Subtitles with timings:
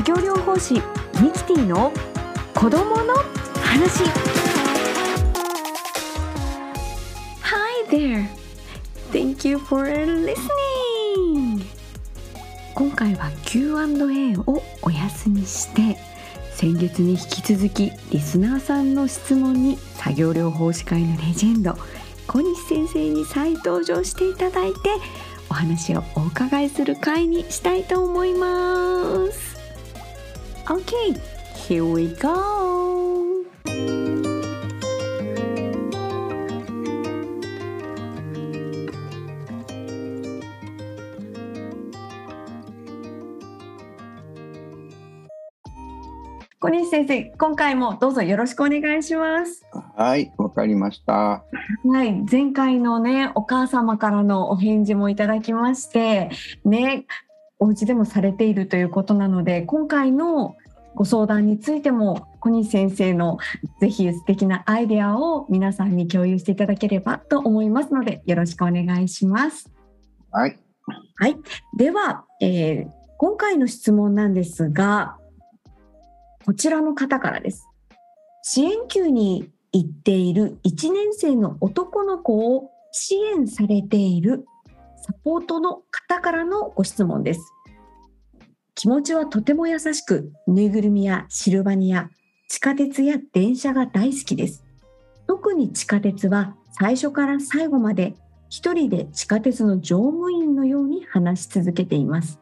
[0.00, 0.74] 作業療法士
[1.20, 1.92] ミキティの
[2.54, 3.14] 子供の
[3.62, 4.02] 話。
[7.42, 8.26] Hi there.
[9.12, 11.66] Thank you for listening.
[12.74, 15.98] 今回は Q&A をお休みして
[16.54, 21.76] 先月に引き続きリスナーさんの質問に作業療法士会のレジェンド
[22.26, 24.78] 小西先生に再登場していただいて
[25.50, 29.49] お話をお伺いする会にしたいと思います。
[30.70, 31.18] OK
[31.68, 32.30] here we go
[46.60, 51.12] 小西先生今回もどうぞよろしくお願いしますはい、わかりました。
[51.14, 51.44] は
[52.04, 56.30] い、前回のね、お母様からのお返事もいただきまして、
[56.64, 57.04] ね、
[57.58, 60.56] お家でもされているということなので、今回の
[61.00, 63.38] ご相談についても、小西先生の
[63.80, 69.70] ぜひ素敵なアイデアを皆さんに共有していただければと思いますので、よろしくお願いします。
[70.30, 70.58] はい、
[71.16, 71.38] はい、
[71.78, 75.18] では、えー今回の質問なんですが、
[76.46, 77.66] こちらの方からです。
[78.42, 84.46] 支援級に行っている1年生の男の子を支援されている
[84.96, 87.40] サポートの方からのご質問です。
[88.80, 92.08] 気持ちはとても優しく、ぬいぐるみやシルバニア、
[92.48, 94.64] 地下鉄や電車が大好きです。
[95.26, 98.14] 特に地下鉄は最初から最後まで
[98.48, 102.40] 一人で地下鉄の乗務員のように話し続けています。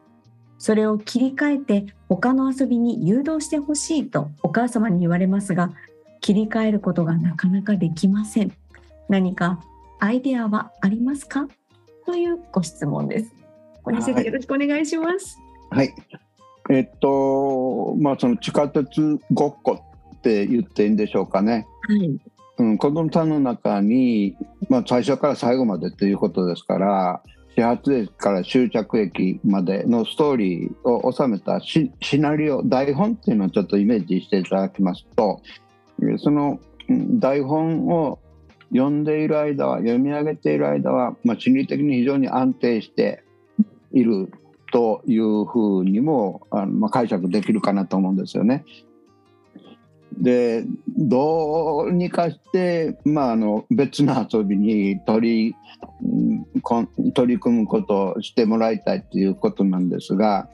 [0.57, 5.73] それを切り替えて他の遊びに誘導してほしいとお母様に言われますが、
[6.21, 8.53] 切り替えることがなかなかできません。
[9.09, 9.61] 何か
[9.99, 11.49] アイデアはありますか？
[12.05, 13.35] というご質問です。
[13.83, 15.37] 小西先生、はいよろしくお願いします。
[15.71, 15.93] はい。
[16.69, 19.83] えっと、まあ、その地下鉄ごっこ
[20.17, 21.65] って言っていいんでしょうかね。
[21.87, 22.19] はい。
[22.59, 24.35] うん、子供さんの中に、
[24.69, 27.21] まあ、最初から最後までっていうことですから。
[27.55, 35.41] 始発駅から終着駅までのストーリーを収めたシシナリオ台本っていうのをちょっとイメージしていただきますと
[36.01, 38.19] えそのうん台本を
[38.71, 43.23] 読んでいる間は読み上げている間は、まあ、心理的に非常に安定して
[43.91, 44.31] いる
[44.71, 48.65] というふうにもあの、まあ、解釈できるかなと思うんですよね。
[50.17, 50.65] で
[50.97, 55.55] どうにかして、まあ、あの別の遊びに取り
[57.13, 60.49] 取り組むことをしてもらいたいということなんですが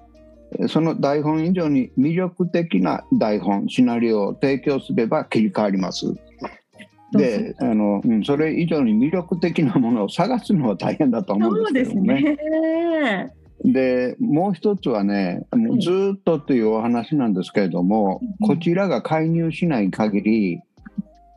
[0.68, 6.14] その台本以上に魅力的な台本シナリオを提供すれば切り替わります。
[7.12, 12.22] であの、うん、それ以上に魅力的なものを探すのは大変だと思うんですけどもね。
[12.22, 13.34] ね。
[13.64, 18.48] でもう一つはねもうずーっとというお話なんですけれども、うん。
[18.48, 20.62] こちらが介入しない限り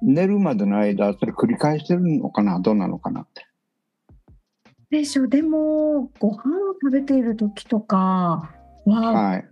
[0.02, 3.46] 寝るまでの間それ繰り返してるのかなどうなのかなって。
[4.90, 8.50] でしょでもご飯を食べている時とか
[8.86, 9.44] は、はい、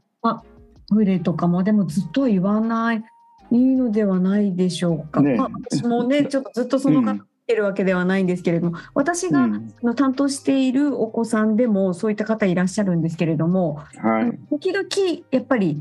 [0.88, 3.04] トイレとかもでもずっとは言わない
[3.50, 5.20] いいのではないでしょうか。
[5.20, 9.48] ねまあ、私もねちょっとずっとその方うん見てるわけではないんですけれども、私が、
[9.82, 14.38] の担当しているお子さんでもそういった方いらっしゃるんですけれども、はい。
[14.50, 14.86] 時々
[15.30, 15.80] やっぱり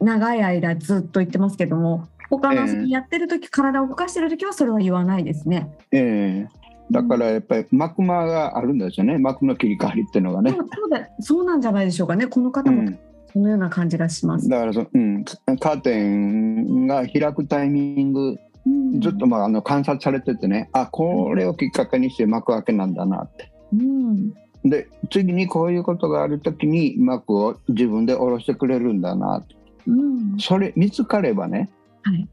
[0.00, 5.70] 長い間ずっと言ってますけども他のやってる時、体を動かしてる時はそれは言わないですね。
[5.92, 6.62] ええ。
[6.90, 9.18] だからやっぱり幕間があるんですよね。
[9.18, 10.52] 幕の切り替わりっていうのがね。
[10.52, 12.26] そうだそうなんじゃないでしょうかね。
[12.26, 12.98] この方もうん、
[13.32, 14.48] そのような感じがします。
[14.48, 18.38] だからそ、うん、カーテンが開くタイミングうん
[19.00, 23.52] ずっと、まあ、あの観察されててねあこれをきっかけにして幕開けなんだなって。
[23.72, 24.32] うん。
[24.64, 29.44] で次にこういうことがある時に幕を自分で下ろしてくれるんだな
[29.86, 30.36] うん。
[30.38, 31.70] それ見つかればね
[32.02, 32.28] はい。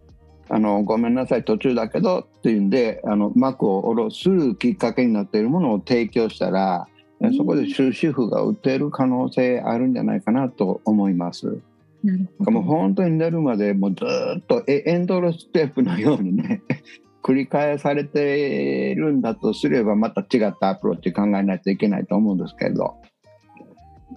[0.52, 6.88] あのごめんなさい途中だけどっていうんであの幕を下ろすきっかけになっているものを提供したら、
[7.20, 7.36] うん。
[7.36, 11.60] そこで終止符が打てる可能性あるんじゃないかなと思います。
[12.04, 12.52] なるほど。
[12.52, 14.06] もう本当に寝るまでもうず
[14.40, 16.62] っとエンドロステープのようにね
[17.24, 22.96] 繰り返されているんだとすればまた違ったアプローチ考えないといけないと思うんですけど。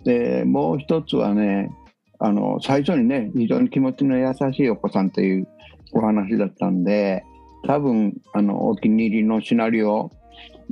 [0.04, 1.70] でもう一つはね
[2.18, 5.48] あの最初にね非常に気持ちの優しいお子さんという
[5.92, 7.24] お話だったんで
[7.66, 10.10] 多分あのお気に入りのシナリオ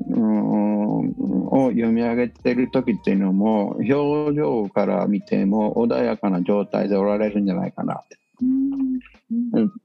[0.09, 8.03] を読み上げてる時っていうのも表情から見ても穏やかな状態でおられるんじゃないかな。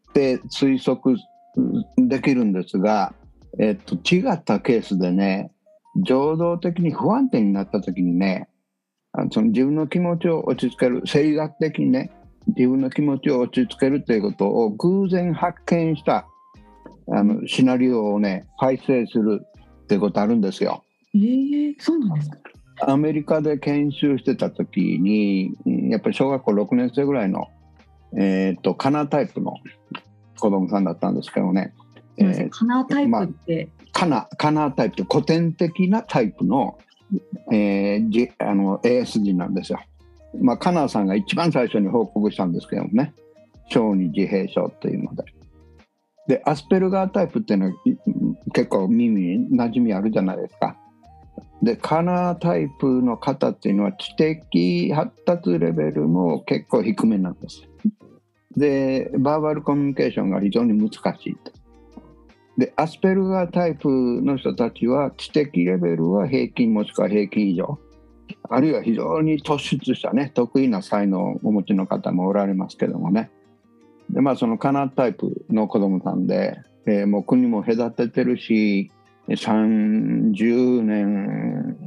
[0.09, 1.17] って推測
[1.97, 3.13] できるんですが、
[3.59, 5.51] えっと、違ったケースでね
[6.05, 8.49] 情動的に不安定になった時にね
[9.31, 12.11] その自分の気持ちを落ち着ける生理学的にね
[12.47, 16.27] 自分の気持ちを落ち着けるということを偶然発見した
[17.11, 19.45] あのシナリオをね改正する
[19.85, 20.83] っていうことあるんですよ。
[21.13, 22.37] えー、そうなんですか。
[22.81, 25.53] アメリカで研修してた時に
[25.89, 27.47] やっぱり小学校6年生ぐらいの、
[28.17, 29.53] えーと、カナータイプの
[30.37, 31.73] 子供さんだったんですけどね。
[32.17, 36.77] えー、カナータイプって、まあ、カナカナータイプ古典的なタイプの,、
[37.51, 39.79] えー、じあの ASD なんですよ。
[40.41, 43.13] まあ、カナーさんが一番最初に報告したんですけどもね
[43.69, 45.23] 小児自閉症というので。
[46.27, 47.73] でアスペルガータイプっていうのは
[48.53, 50.75] 結構耳に馴染みあるじゃないですか。
[51.61, 57.63] でカナータイプの方っていうのは知的発達レベルも結構低めなんです。
[58.55, 61.51] でバーバルコミュニケーションが非常に難しいと。
[62.57, 67.77] でアスペルガータイプの人たちは知的レベルは平均もしくは平均以上
[68.49, 73.29] あるいは非常に突出したね得意な才能をお持ちの方もおられますけどもね
[74.09, 78.91] でまあそのカナータイプの子供さんで、えー、もう国も隔ててるし
[79.27, 81.77] 30年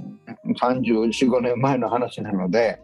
[0.60, 2.80] 34,5年前の話なので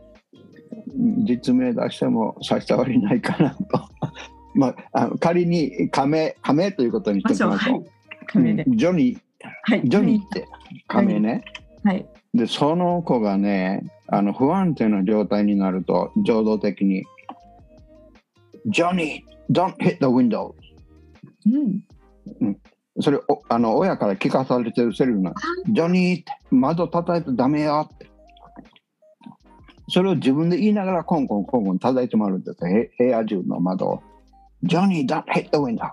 [1.27, 3.89] 実名出しても差し障りないかなと。
[4.55, 9.19] まあ、あの仮に仮名仮名ということにしておきましょう、はい、ジョニー、
[9.63, 10.47] はい、ジョニーって
[10.87, 11.45] 仮名ね、
[11.83, 17.05] はい、でその子がねあの不安定な状態になると情動的に
[18.67, 20.55] 「ジョニー don't hit the window」
[21.47, 22.57] うん、
[23.01, 25.35] それおあの親から聞かされてるセリフなん
[25.69, 28.15] ジョニーって窓叩いてダメよって。
[29.89, 32.59] それを自分で言いながらコンコンコンコン叩いてもらうんです
[32.99, 34.03] 部屋中の窓を。
[34.63, 35.91] ジョニー、don't hit the window!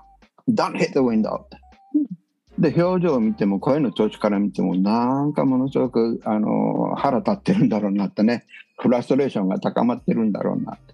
[0.50, 1.42] Don't hit the window!
[2.58, 8.46] で、表情を見ても、声の調子から見ても、なんかものすごくあの腹立ってるんだろうなってね、
[8.78, 10.94] フラストレーションが高まってるんだろうなって。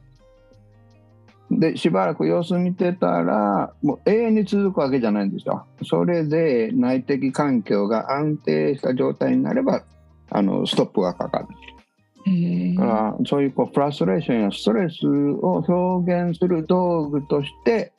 [1.49, 5.65] でしばらく様子見てたらもう永遠に続くわけじゃないんですよ。
[5.83, 9.83] それで内的環境が安定した状態になれば
[10.29, 11.47] あのストップがかかる。
[12.75, 17.93] だからそういうこうフラストレーションやストレスを表現する道具として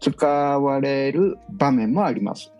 [0.00, 2.52] 使われる場面もあります。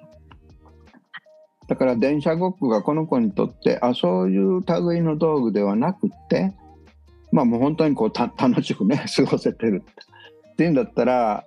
[1.66, 6.52] だから電車ごっこがこの子にとってあそういう類の道具ではなくって
[7.32, 9.82] まあもう本当にこう楽しくね 過ごせてる
[10.52, 11.44] っていうんだったら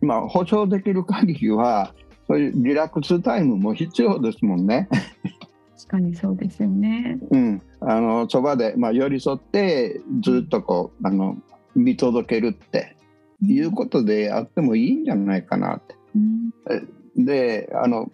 [0.00, 1.94] まあ保証できる限りは
[2.26, 4.88] そういうリラックスタイムも必要ですもんね。
[5.76, 7.18] 確かにそうですよね。
[7.30, 11.36] うん、あのそばでまあ寄り添ってずっとこうあの
[11.74, 12.96] 見届けるって
[13.42, 15.96] いうことであってもいいんじゃないかなって。
[17.16, 18.12] うん、であの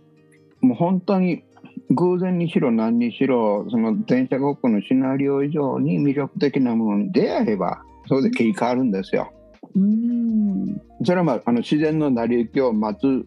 [0.61, 1.43] もう本当に
[1.91, 9.33] 偶然にしろ何にしろその電車ごっこのシナリオ以上に魅力的なものに出会えばそれで切り替わるんですよ。
[9.75, 10.81] うん。
[11.05, 13.27] それは、まあ、あの自然の成り行きを待つ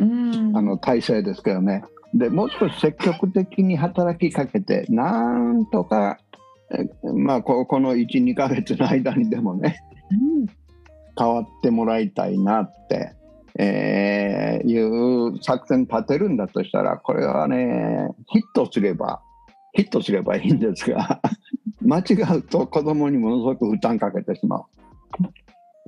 [0.00, 1.84] あの体制ですけどね。
[2.14, 6.18] でもう少し積極的に働きかけてなんとか、
[7.14, 9.78] まあ、ここの12か月の間にでもね、
[10.10, 10.46] うん、
[11.16, 13.14] 変わってもらいたいなって
[13.62, 19.20] えー、いう作戦立てるんだとしたらこれはねヒットすれば
[19.74, 21.20] ヒットすればいいんですが
[21.84, 24.64] 間違うと子供にものすごく負担かけてしまう、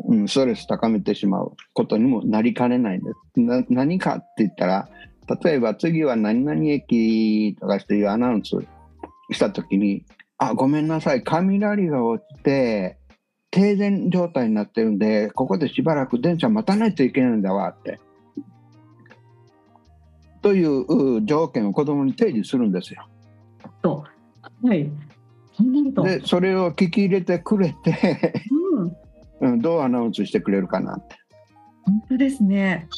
[0.08, 3.70] うん、ストレス高めてしまうことにもなりかねないんです。
[3.70, 4.88] 何かって言ったら
[5.42, 8.50] 例えば次は何々駅とかしていうアナウンス
[9.30, 10.04] した時に
[10.37, 12.99] あごめんなさい雷が落ちて
[13.52, 18.00] 停電状態になってるんでここでしばらく電車待たないといけないんだわって。
[20.40, 23.06] という条件を子供に提示するんですよ。
[23.80, 24.04] と
[24.64, 24.90] はい
[26.02, 28.32] でそれを聞き入れてくれて
[29.40, 31.16] うん、どうアナウンスしてくれるかなって。
[31.85, 32.88] 本当ですね。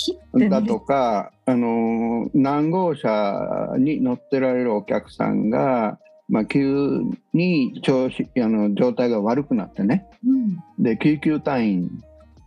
[0.50, 7.02] だとか、あの何号車に乗ってられるお客さんがまあ、急
[7.32, 11.90] に調子あの状態が悪くなってね、うん、で救急隊員、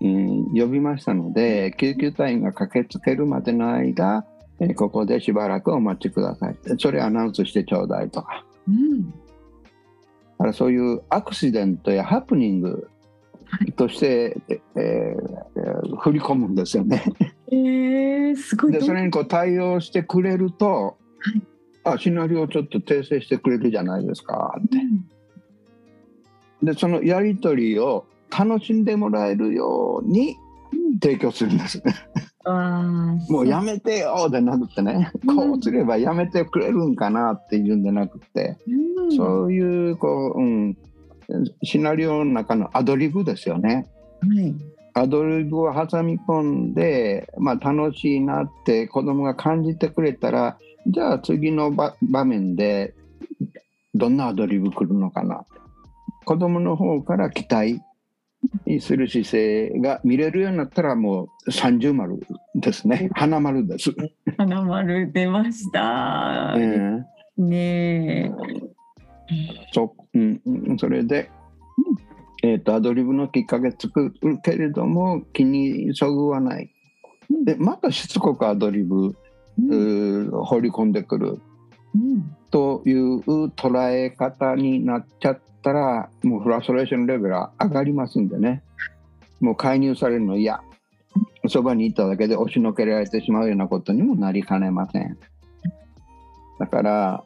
[0.02, 4.26] うん、呼びましたので救急隊員が駆けつけるまでの間、
[4.60, 6.58] えここでしばらくお待ちください。
[6.80, 9.16] それアナウンスしてちょうだいとか,、うん、だ
[10.40, 12.90] からそういうアクシデントやハプニング
[13.76, 14.38] として、
[14.76, 17.04] えー、振り込むんですよね。
[17.52, 18.72] えー、すごい。
[18.72, 21.57] でそれにこう対応してくれると、はい
[21.94, 24.78] あシナリオちょっと訂正してくれるじゃないですかって。
[26.62, 30.36] うん、でそのやり取りを楽しんでもらえるように
[31.02, 31.94] 提供するんですね。
[33.30, 38.58] もうやめてよでなくてね、こうすればやめてくれるんかなっていうんじゃなくて、
[38.98, 40.78] うん、そういうこう、うん、
[41.64, 43.90] シナリオの中のアドリブですよね。
[44.22, 44.56] はい。
[44.94, 52.96] アドリブを挟み込んで、まあ、楽しいなって子供が感じてくれたらじゃあ次の場場面で
[53.94, 55.46] どんなアドリブ来るのかな
[56.26, 57.82] 子供の方から期待
[58.80, 62.20] する姿勢が見れるようになったらもう三重丸
[62.56, 63.92] ですね花丸です。
[64.38, 66.56] 花丸出ました。
[66.58, 67.04] え
[67.38, 68.32] えねえ。
[69.74, 71.30] そうんうん、それで、
[72.44, 76.72] えー、とアドリブのきっかけ作るけれども気にそぐわない
[77.44, 79.16] でまたしつこくアドリブ、
[79.58, 80.92] 放り込ん。
[80.92, 81.40] でくる
[81.96, 82.36] うん。
[82.52, 88.64] という捉え方になっちゃったらもうフラストレーションレベルは上がりますんでね。
[89.40, 90.62] もう介入されるの嫌。
[91.50, 95.18] そばにいただけで押しのけられてしまうようなことにもなりかねません。
[96.60, 97.24] だから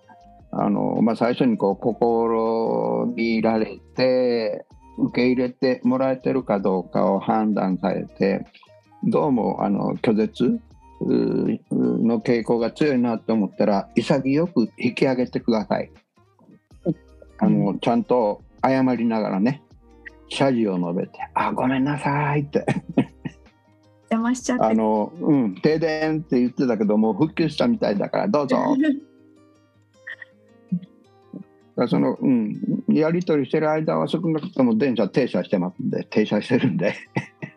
[0.52, 4.66] あの、まあ、最初にこう心にいられて
[4.98, 8.46] 受け入れてもらえてるかどうかを判断されて
[9.04, 10.60] どうもあの拒絶
[11.08, 15.92] の傾向が強いなと思ったら潔く引き上げてください。
[17.40, 19.64] あのちゃんと謝りながらね
[20.30, 22.64] 謝辞を述べて「あごめんなさい」って
[24.12, 24.66] 邪魔しちゃって。
[24.66, 28.58] あの、うん、停電って言ってたけどもう復旧したみたいだからどうぞ
[31.88, 36.94] その、うん、やり取りしてる間は少なくとも電車停車してますんで停車してるんで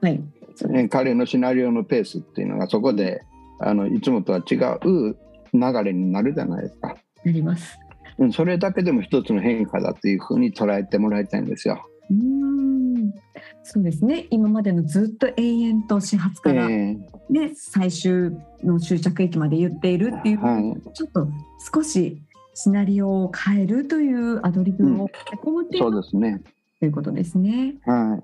[0.00, 0.22] はい。
[0.88, 3.22] 彼のシナリオのペースっていうのがそこで
[3.64, 4.54] あのいつもとは違
[4.86, 5.16] う
[5.52, 6.96] 流れになるじゃないですか。
[7.24, 7.78] なります。
[8.18, 11.84] うんそれだけでも一つの変化だっていうふうに捉えてもらいたいんですよ。
[12.10, 13.12] うーん。
[13.62, 14.26] そうですね。
[14.30, 16.94] 今までのずっと永遠と始発から、え
[17.30, 18.30] ね、最終
[18.62, 21.26] の終着駅まで言っているっていう、はいちょっと
[21.74, 22.22] 少し
[22.54, 25.08] シナリオを変えるというアドリブを
[25.42, 26.40] 込むっていう,、そうですね。
[26.78, 27.74] ということですね。
[27.84, 28.22] はい、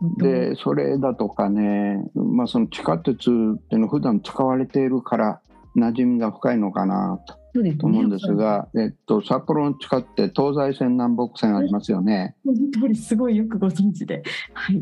[0.00, 5.40] でそれだとかね、まあ、その地下鉄っていうの普段使われているから
[5.76, 7.20] 馴染みが深いのかな
[7.54, 12.36] そうですねと思うんですが、えっと、札幌の地下って東西線南北線ありますよね。
[12.44, 14.22] この通りすごいよくご存知で。
[14.52, 14.80] はい。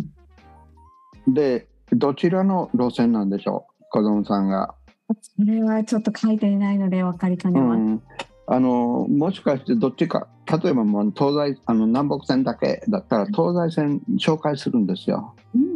[1.28, 3.84] でどちらの路線なんでしょう？
[3.90, 4.74] 子供さんが。
[5.20, 7.78] それはちょっと書いていないので分かりかねます。
[7.78, 8.02] うん、
[8.48, 15.34] あのもしかしてどっちか例えばもう東西あの南北線だけだったら東西線紹介するんですよ。
[15.54, 15.68] うんうん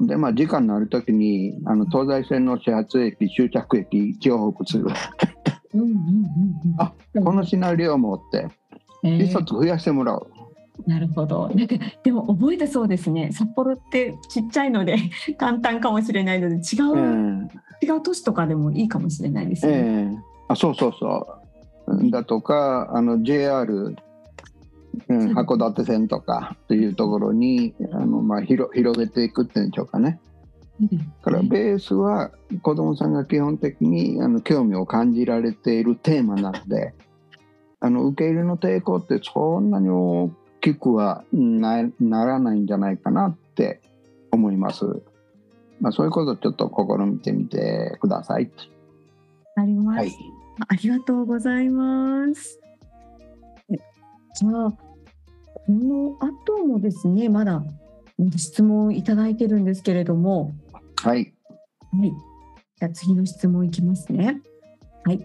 [0.00, 4.86] うんでまあ時間のある時にあの東西線の始発駅終着駅重複する
[5.74, 5.80] うん。
[5.80, 6.74] うんうんうんうん。
[6.78, 6.92] あ
[7.24, 8.48] このシナリオもって
[9.02, 10.26] えー一つ増やしてもらう。
[10.86, 11.48] なるほど。
[11.48, 11.74] なんか
[12.04, 13.32] でも覚えてそうですね。
[13.32, 14.96] 札幌ってちっちゃいので
[15.36, 17.48] 簡単かもしれないので違えう、
[17.82, 19.72] え違う都市とかでもいいかもしれないですね。
[19.72, 21.37] ええあそうそうそう
[22.10, 23.96] だとかあの JR、
[25.08, 30.20] うん、函館線とかっていうところにあの、まあ、広広げていくっていうんでしょうかね。
[31.22, 32.30] からベースは
[32.62, 36.94] 子どもさんが基本的にあの興味を感じられているテーマなので
[37.80, 40.30] あの受け入れの抵抗ってそんなに大
[40.60, 43.80] きくはなならないんじゃないかなって
[44.30, 44.84] 思います。
[45.80, 48.50] まあ、そういうことをちょっと試みてみてください。
[49.54, 50.12] あります、はい。
[50.66, 52.60] ありがとうございます。
[53.70, 53.76] え
[54.34, 54.78] じゃあこ
[55.68, 57.62] の後もですねまだ
[58.36, 60.52] 質問いただいてるんですけれども、
[60.96, 61.32] はい。
[61.92, 62.12] はい。
[62.76, 64.40] じゃあ次の質問いきますね。
[65.04, 65.24] はい。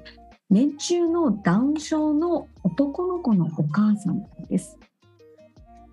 [0.49, 4.77] 年中のダウン症の男の子のお母さんです。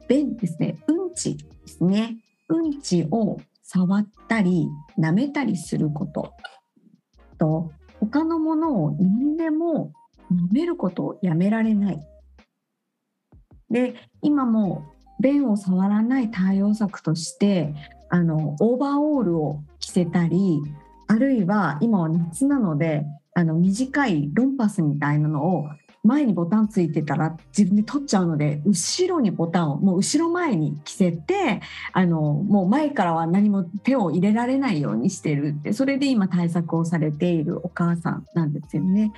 [0.08, 0.76] 便ですね。
[0.86, 2.18] うんちですね。
[2.48, 4.68] うんちを触ったり
[4.98, 6.34] 舐めたりすること
[7.38, 7.70] と
[8.00, 9.92] 他のものを何でも
[10.30, 12.00] 飲めることをやめられない。
[13.70, 14.84] で今も
[15.20, 17.74] 便を触らない対応策として
[18.08, 20.60] あのオーバーオールを着せたり
[21.06, 23.04] あるいは今は夏なので
[23.34, 25.68] あの短いロンパスみたいなのを
[26.02, 31.60] 前にボタンついてたら自分で取っちゃうので後ろにボタンをもう後ろ前に着せて
[31.92, 39.12] あのもう前からは何も手を入れられないようにしてるってそれで今対策をされているお母さんなんですよね。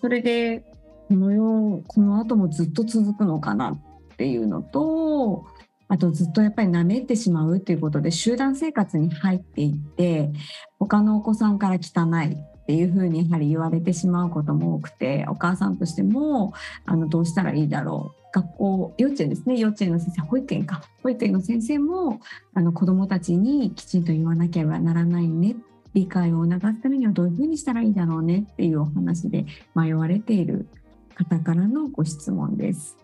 [0.00, 0.64] それで
[1.08, 5.44] この世この後もずっと続くのかなっていうのと
[5.88, 10.30] あとずっとやっぱり舐めてしまうっていうことで集団生活に入っていって
[10.78, 12.36] 他のお子さんから汚い
[12.72, 16.54] っていうふうにやはり言われてしまうことも多くてお母さんとしても
[16.86, 18.22] あのどうしたらいいだろう。
[18.32, 19.58] 学校幼稚園ですね。
[19.58, 20.80] 幼稚園の先生保育園か。
[21.02, 22.18] 保育園の先生も
[22.54, 25.54] あの子どもたちにきちんと言わなければならないね。
[25.92, 28.46] 理解を促すためにはどういうふうにしたらいいだろうね。
[28.50, 30.66] っていうお話で迷われている
[31.14, 32.96] 方からのご質問です。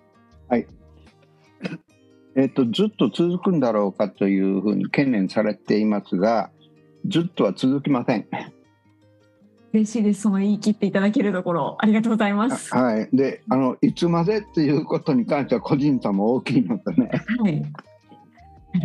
[0.49, 0.67] はい。
[2.37, 6.51] えっと、ずっと続くんだろうかというふうに懸念されていますが
[7.07, 8.27] ずっとは続きません。
[9.73, 12.75] 嬉しいですその言い切っていただけるところありがとうございます。
[12.75, 17.11] はい、であのいつまでっていうことに関しては個人差も大きいのでね
[17.41, 17.63] はい。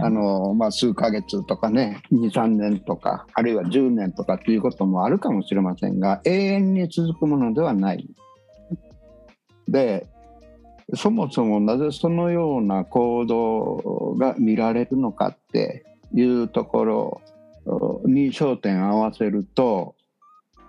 [0.02, 8.08] あの、まあ、数ヶ月とかね23年とかあるいは10年とかっていうこともあるかもしれませんが永遠に続くものではない。
[9.68, 10.08] で
[10.96, 17.22] そもそもなぜそのような行動が見られるのかっていうところ
[18.06, 19.96] に焦点を合わせると、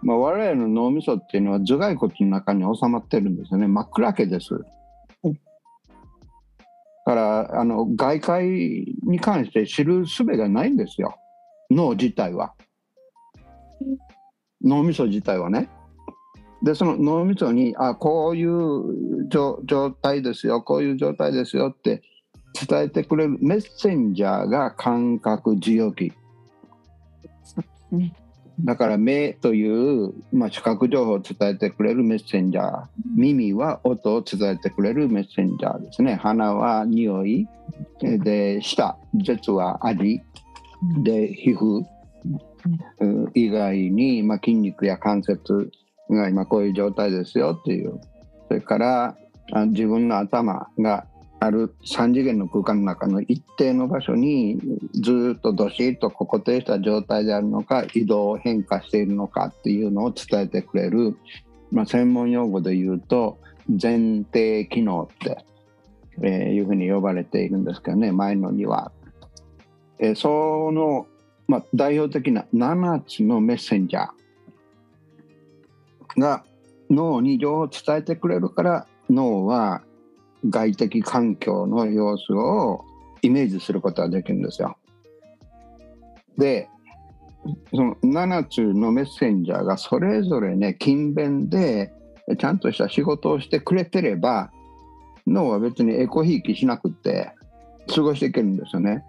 [0.04, 3.66] まあ、我々の脳みそっていうのは頭蓋骨の中に収まってるんですよね。
[3.66, 4.50] 真っ暗けです。
[4.54, 4.60] だ
[7.06, 8.46] からあの外界
[9.02, 11.16] に関して知る術がないんですよ。
[11.70, 12.54] 脳自体は。
[14.62, 15.68] 脳みそ自体はね。
[16.62, 22.02] でその脳みそにあこういう状態ですよこういう状態ですよって
[22.66, 26.12] 伝えてくれるメッセンジャーが感覚受容器
[27.90, 28.14] ね。
[28.60, 36.14] だから目という、まあ、視覚情報を伝えてくれるメッセンジャー耳は音を伝えてくれるメッセンジャーですね。
[36.14, 37.48] 鼻は匂い
[38.00, 40.20] で舌舌は味
[41.02, 41.84] で皮膚
[43.34, 45.70] 以外に、まあ、筋肉や関節
[46.08, 48.00] が今こういう状態ですよっていう。
[48.48, 49.16] それから
[49.68, 51.06] 自分の頭が
[51.44, 54.58] ある3次元の空間の中の一定の場所に
[54.94, 61.16] ずっとどしっと固定した状態であるのか移動変化しているのかっていうのを伝えてくれる、
[61.70, 65.44] まあ、専門用語で言うと前提機能って、
[66.22, 68.92] えーいうふうに呼ばれているんですけどね前のには。
[69.98, 71.06] えーその、
[71.46, 76.44] まあ、代表的な7つのメッセンジャーが
[76.90, 79.82] 脳に情報を伝えてくれるから脳は
[80.50, 82.84] 外的環境の様子を
[83.22, 84.76] イメージすることができるんですよ。
[86.36, 86.68] で
[87.70, 91.92] その7つのメッセンジャーがそれぞれね勤勉で
[92.38, 94.50] ちゃんとした仕事をしてくれてれば
[95.26, 97.32] 脳は別にエコひいきしなくって
[97.94, 99.04] 過ごしていけるんですよね。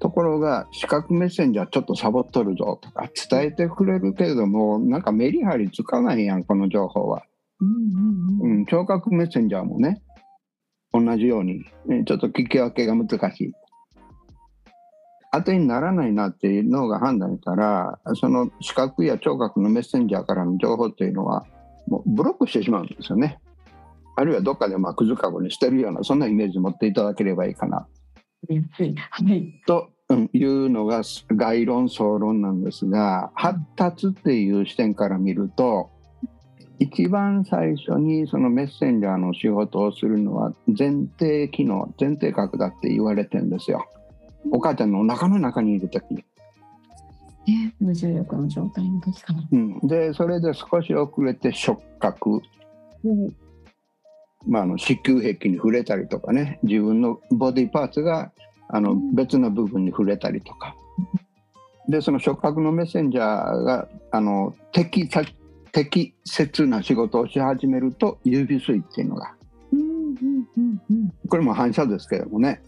[0.00, 7.22] ところが視覚メッセンジャーちょっとサボっとるぞとか伝えてくれるけれどもなんかメリハリつかないやんこの情報は。
[7.60, 10.02] うんうんうんうん、聴覚メッセンジャーもね
[10.94, 13.52] 同じようにえちょっと聞き分けが難しい。
[15.32, 21.44] 当てにならないなっていう脳が判断したらその視覚や聴覚のメッセンジャーからの情報っていうのは
[21.88, 23.40] もうブロックしてしまうんですよね。
[24.16, 27.88] あるいはどっかでまあくずかごに捨てるようなそんなイメージ持っていただければいいかな。
[29.10, 29.60] はい。
[29.66, 31.02] とうんいうのが
[31.34, 35.90] 概論総論なんですが発達っていう視点から見ると
[36.78, 43.86] 一番最初にそのメッセンジャーの仕事をするのは前提機能前提核だって言われてるんですよ。
[44.50, 46.24] お母ちゃんのお腹の中にいる時に、
[47.46, 49.48] ね、無重力の状態の時かな。
[49.50, 52.42] うん、でそれで少し遅れて触覚、
[54.46, 56.58] まあ、あの子宮壁に触れたりとかね。
[56.62, 58.32] 自分のボディパーツが
[58.68, 59.14] あのうん。
[59.14, 60.74] 別の部分に触れたりとか。
[61.88, 65.22] でその触覚のメッセンジャーがあの適さ
[65.74, 69.34] 適切な仕事をし始めると指水っていうのが。
[69.72, 72.62] うんうんこれも反射ですけどもね。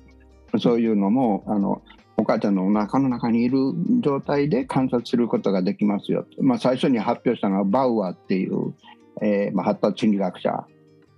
[0.58, 1.82] そういうのもあの
[2.16, 3.58] お母ちゃんのお腹の中にいる
[4.00, 8.74] 状態で観察することができますよ、まあ、最初に発表したのはバウアーっていう、
[9.22, 10.66] えーま、発達心理学者。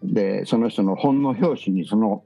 [0.03, 2.23] でその人の本の表紙にその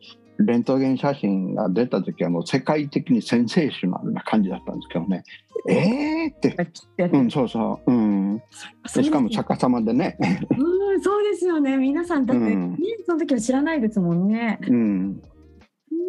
[0.47, 5.25] レントゲン写真が出た時はもう世界的にセンセーショナルな感じだったんですけどね
[5.69, 8.43] えーって、うん、そうそう、うん、
[8.95, 10.17] でしかも逆さまでね、
[10.59, 11.77] うん、そうですよね。
[11.77, 14.59] 皆さんだって、うんね、その時は知らないですもんね。
[14.69, 15.23] うん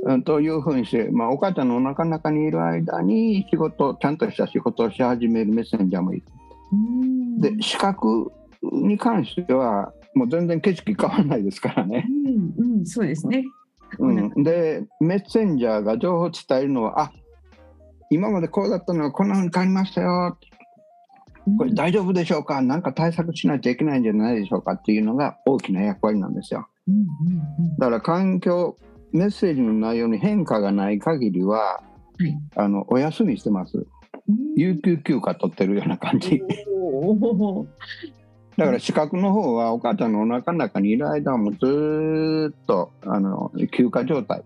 [0.05, 6.23] うん、というふうにして、まあ、お母ちゃんのお腹の中にいる間に仕事ちゃんとした仕事をし始めるメッセンジャーもいる。
[6.71, 12.07] うんで視覚に関してはもう全然景色変わらないですからね。
[12.57, 13.43] うん、うん、そうですね。
[13.99, 17.11] うん、 でメッセンジャーが情報を伝えるのはあ
[18.09, 20.37] 今までこうだったのがこんなふうに変わりましたよ。
[21.57, 22.61] これ大丈夫でしょうか？
[22.61, 26.67] 何か対策しないといけないんじゃないでしょうかっていうのが大きな役割なんですよ。
[27.79, 28.77] だから環境
[29.11, 31.81] メッセージの内容に変化がない限りは
[32.19, 32.37] はい。
[32.55, 33.77] あのお休みしてます。
[33.77, 33.85] うん。
[34.55, 36.41] 有給休暇取ってるような感じ
[38.57, 44.43] だから視覚の方はお母ちゃんのお腹の中にいる間はもうずーっとあの休暇状態。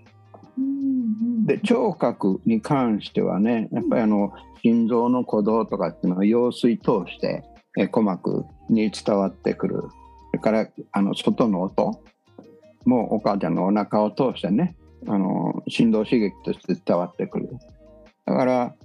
[1.45, 7.43] で聴覚に関してはねやっぱりあの心臓の鼓動とかっていうのは羊水通して
[7.77, 9.83] え鼓膜に伝わってくる。
[10.31, 12.01] それからあの外の音
[12.85, 14.75] もお母ちゃんのお腹を通してね
[15.07, 17.49] あの振動刺激として伝わってくる。
[18.25, 18.75] だから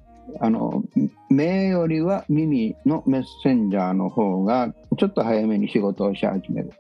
[0.41, 0.85] あの
[1.31, 6.71] 目よりは耳のメッセンジャーの方がちょっと早めに仕事をし始める。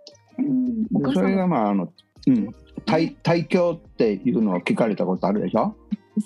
[0.90, 1.92] でそれがまああの、
[2.26, 2.54] うん、
[2.86, 5.74] 体体教っていうのを聞かれたことあるでしょ？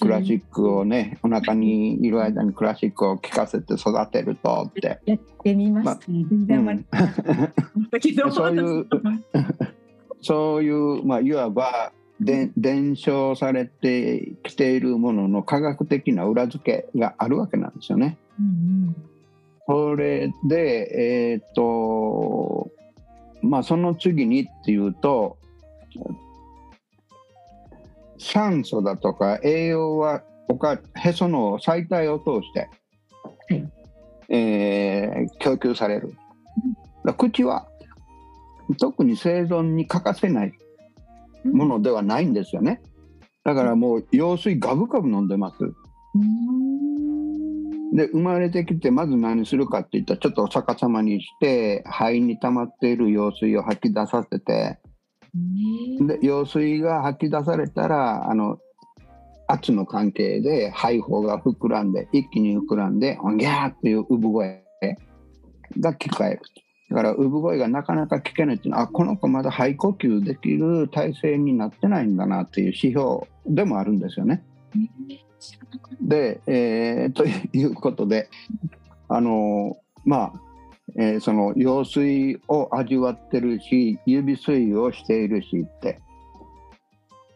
[0.01, 5.01] クラシックをねお腹にいる間にクラシックを聴かせて育てるとって。
[5.07, 8.87] やってみました、ま全然あまり、うん、 そういう
[10.23, 18.17] そういう、まあ、いわばで伝承されてきているものの科学的な裏付けがあるわけなんですよね。
[18.41, 18.49] うんう
[18.91, 18.97] ん、
[19.67, 22.71] それで、えっ、ー、と
[23.43, 25.37] まあその次にっていうと
[28.19, 32.69] 酸素だとか栄養は他へその細体を通して、
[33.51, 33.73] はい、
[34.31, 36.15] えー、供給される。
[37.19, 37.69] 口は
[38.81, 40.53] 特に生存に欠かせない
[41.53, 42.83] ものではないんですよね。
[43.45, 45.57] だからもう羊水ガブガブ飲んでます。
[47.95, 54.79] で生まれてきてまず何するかっていったらちょっとお逆さまにして肺に溜まっている羊水を吐き出させて
[56.01, 58.59] で羊水が吐き出されたらあの
[59.47, 64.65] 圧の関係で肺胞が膨らんで一気に膨らんでギャーっていう産声
[65.79, 66.41] が聞こえる。
[66.91, 74.45] だから産声がなかなか聞けないっていうのはあこの子まだ肺呼吸できる体制になってないんだなっていう指標でもあるんですよね。
[76.01, 78.29] で、えー、ということで
[79.09, 80.33] あのまあ、
[80.97, 86.01] えー、その羊水を味わってるし指水をしているしって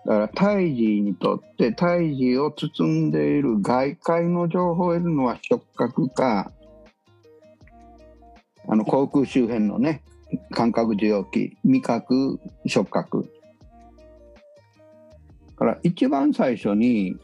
[0.07, 6.53] だから胎児にとって胎児を包んでいる外界の情報を得るのは触覚か
[8.71, 10.05] あの口腔周辺のね
[10.53, 13.29] 感覚受容器味覚触覚
[15.57, 17.17] から一番最初に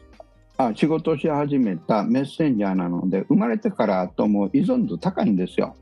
[0.57, 5.75] あ仕事し始めたメッセンジャーなので生まれてからとも依存度高いんですよ。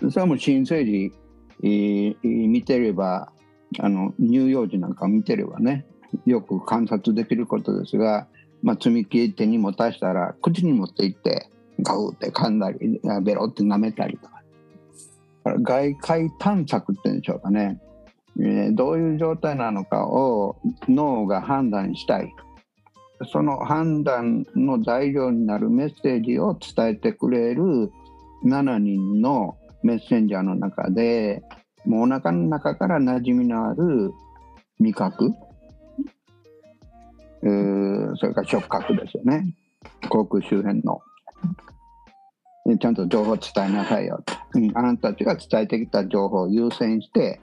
[0.00, 1.12] それはもう新生児、
[1.62, 3.32] えー、見てれば
[3.80, 5.84] あの乳幼児なんか見てればね
[6.24, 8.28] よく観察できることですが、
[8.62, 11.50] まあ、積み木手に持たしたら口に持っていって
[11.84, 14.34] ガウって噛んだりベロって舐めたりとか。
[15.62, 17.78] 外界探索っていうんでしょうかね、
[18.40, 20.56] えー、どういう状態なのかを
[20.88, 22.34] 脳が判断したい。
[23.30, 27.92] その判断の材料になるメッセージを伝えてくれる
[28.44, 31.42] 7人のメッセンジャーの中で
[31.86, 34.12] もうお腹の中から馴染みのある
[34.80, 35.32] 味覚。
[37.40, 39.54] それから触覚ですよね。
[40.08, 41.00] 口腔周辺の。
[42.78, 44.22] ちゃんと情報を伝えなさいよ、
[44.54, 47.40] うん、あなたたちが伝えてきた情報を優先して、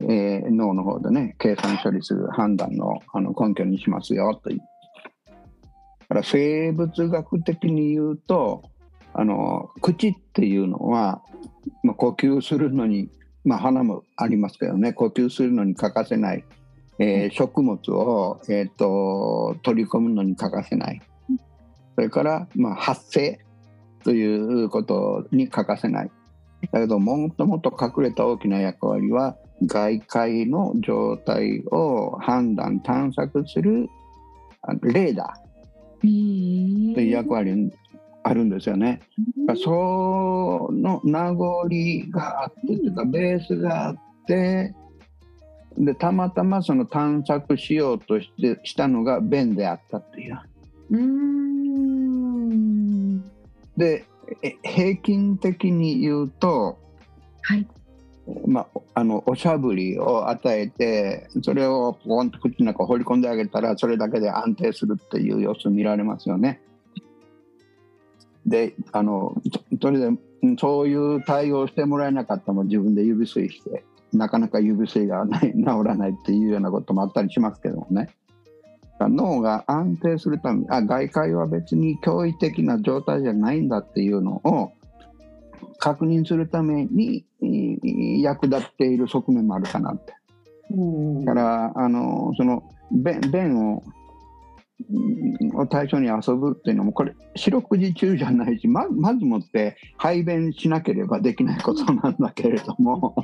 [0.00, 4.58] えー、脳の方でね計算処理する判断のあの根拠にしますよという
[6.08, 8.62] から生物学的に言うと
[9.14, 11.22] あの口っていうのは、
[11.84, 13.10] まあ、呼吸するのに、
[13.44, 16.44] まあ、鼻もありますけどね呼吸するのに欠かせない、
[16.98, 21.00] えー、食物を、えーと取り込むのに欠かせない。
[21.94, 23.40] それから、まあ、発声
[24.04, 26.10] ということに欠かせない。
[26.72, 33.88] だけどもっともっと隠れた大きな役割は外界の状態を判断探索する
[34.82, 37.72] レーダーという役割
[38.24, 39.00] あるんですよね。
[39.62, 41.68] その名残
[42.10, 44.74] があってというかベースがあって
[45.78, 50.38] でたまたまその探索しようとしてしたのが便であったっていう。
[53.78, 54.04] で
[54.62, 56.78] 平均的に言うと、
[57.42, 57.66] はい
[58.46, 66.60] まあ、あのおしゃぶりを与えてそれをポンと口の中放り込んであげたらそれだけで安定するっていう様子見られますよね。
[68.46, 69.40] であの
[69.80, 70.10] それで
[70.58, 78.08] そういう対応してもらえなかったも自分で指吸いしてなかなか指吸いがない治らないっていうようなこともあったりしますけどもね。
[79.06, 84.72] 脳が安定するためあ外界は別に驚異的な状態じゃないんだっていうのを
[85.78, 87.24] 確認するために
[88.20, 90.14] 役立っている側面もあるかなって。
[91.24, 93.82] だからあのその便を
[95.54, 103.16] を対象に遊ぶっていうのもこれ四六時中じゃないしままずもって排便しなければできないことなんだけれども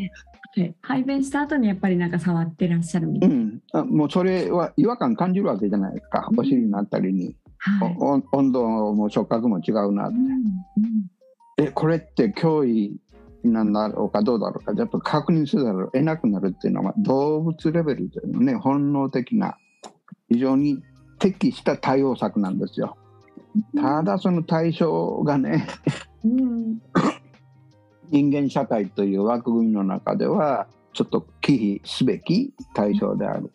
[0.83, 7.97] 排便した後にやっぱりなんか触ってらっしゃるみたいな、うん、もうそれは違和感感じるわけじゃないですかお尻になったりに、はい、
[8.33, 13.01] 温度も触覚も違うなって、うんうん、えこれって脅威
[13.45, 19.57] なんだろうかどうだろうかやっぱ確認するだろう得なくなるっていうのは動物レベルというのね本能的な
[20.29, 20.83] 非常に
[21.33, 22.97] 適した対応策なんですよ。
[23.75, 25.67] ただその対象がね、
[26.23, 26.79] うん
[28.11, 33.51] 人間社会という枠組みの中ではちょっと忌避すべき対象である。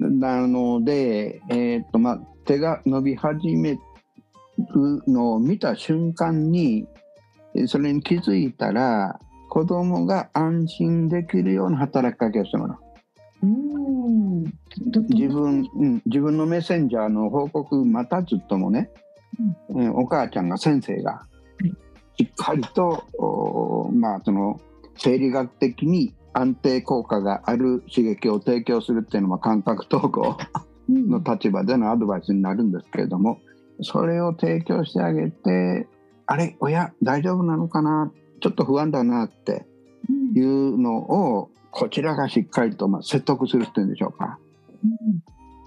[0.00, 3.80] なので、えーとまあ、手が伸び始める
[5.06, 6.86] のを見た瞬間に
[7.66, 9.18] それに気づいたら
[9.48, 12.85] 子供が安心できるような働きかけをしてもらう。
[13.42, 14.44] うん。
[14.44, 18.90] ど自分、うん、自分のメッセンジャーの報告待たずともね、
[19.68, 21.22] うん、お母ちゃんが先生が
[21.64, 21.68] い。
[22.22, 24.60] しっかりと、おまあその
[24.96, 30.36] 生理学的に安定効果がある刺激を提供するっていうのは感覚統合
[30.88, 31.08] うん。
[31.10, 33.40] の立場でのアドバイスになるんですけれども
[33.82, 35.88] それを提供してあげて
[36.26, 38.12] あれ親大丈夫なのかな？
[38.40, 39.66] ちょっと不安だなって
[40.08, 40.38] うん。
[40.38, 44.38] いうのをこちらがしっかりとまあ説得するっていうんでしょうか。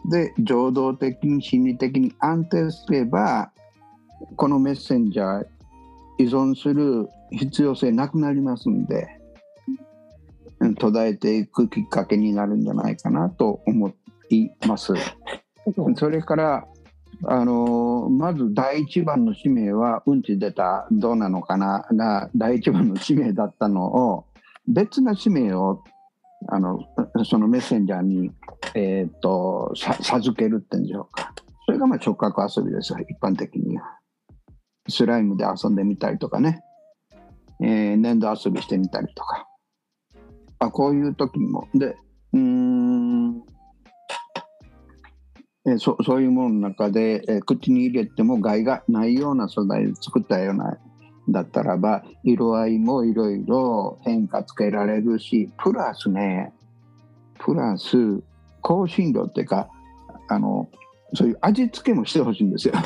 [0.10, 3.52] で情動的に心理的に安定すれば
[4.36, 5.46] このメッセンジャー
[6.18, 9.08] 依存する必要性なくなりますんで、
[10.60, 13.94] うん途絶えていくきっかけになるんじゃないかなと思
[14.32, 14.94] います。
[14.94, 14.96] う
[15.92, 16.68] んそれから
[17.26, 24.26] あのまず第一番の使命はうんち出たどうなのかなが第一番の使命だったのを
[24.68, 25.84] 別な使命を
[26.48, 26.80] あの
[27.26, 28.32] そのメッセンジャーに、
[28.74, 31.34] えー、とさ授けるってんでしょうか。
[31.66, 34.00] それがまあ触覚遊びです一般的には。
[34.88, 36.62] スライムで遊んでみたりとかね、
[37.62, 39.48] えー粘土遊びしてみたりとか。
[40.60, 41.68] あこういう時も。
[41.76, 41.96] で
[42.34, 43.36] うん。
[45.68, 50.78] えーそそういうものの中で、えー口に入れても害がないような素材で作ったような
[51.32, 56.54] だったらば色合いもいろいろ変化つけられるしプラスね
[57.40, 58.22] プラス
[58.62, 59.70] 香辛料っていうか
[60.28, 60.70] あの
[61.14, 62.74] そういう味付けもしてほしいんですよ。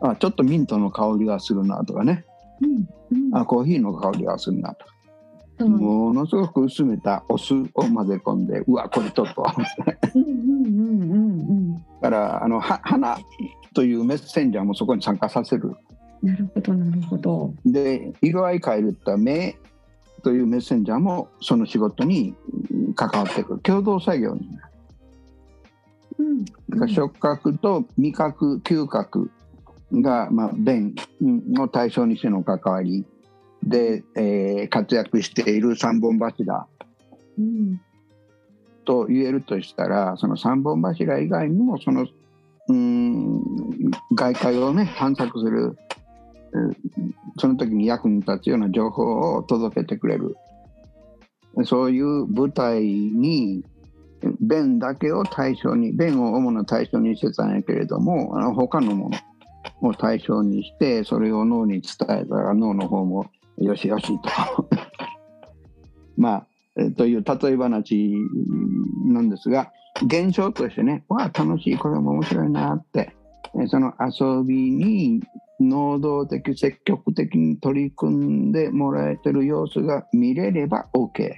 [0.00, 2.24] あちょっとミントの香りがするなとかね。
[2.62, 2.88] うん。
[3.10, 3.36] うん。
[3.36, 4.92] あコーヒーの香りがするなとか。
[5.58, 5.68] そう。
[5.68, 9.42] ものすごく薄めたお酢を混ぜ込んでうわこれちょっと。
[9.42, 9.52] だ
[12.02, 13.18] からあのは花
[13.74, 15.74] というメッセンジャーもそこに参加させる
[16.22, 17.54] なるほどなるほど。
[17.64, 19.56] で色合い変えるって目
[20.22, 22.34] というメッセンジャーもその仕事に
[22.70, 23.60] うん関わってくる。
[23.60, 24.72] 共同作業になる。
[26.18, 26.44] うん。
[26.44, 29.30] だから触覚と味覚嗅覚
[29.92, 33.04] が、まあ、便の対象にしての関わり
[33.62, 36.66] で、えー活躍している三本柱。
[37.38, 37.80] うん。
[38.84, 42.02] と言えるとしたらその三本柱以外にもその
[42.68, 43.42] うーん
[44.14, 45.76] 外界をね探索するうん
[47.38, 50.36] その時に役に立つような情報を届けてくれる
[51.64, 53.64] そういう舞台に
[54.40, 57.54] 便だけを対象に便を主な対象にしてたん。
[57.54, 59.10] やけれどもあの他のも
[59.82, 64.68] のを対象にしてそれを脳に伝えたら脳の方もよしよしと
[66.16, 66.46] まあ
[66.96, 68.14] という例え話
[69.04, 69.28] なん。
[69.28, 69.72] ですが
[70.04, 73.16] 現象としてねわあ楽しいこれも面白いなって
[73.68, 75.20] その遊びに
[75.60, 81.30] 能動的積極的に取り組んでもらえてる様子が見れれば OK。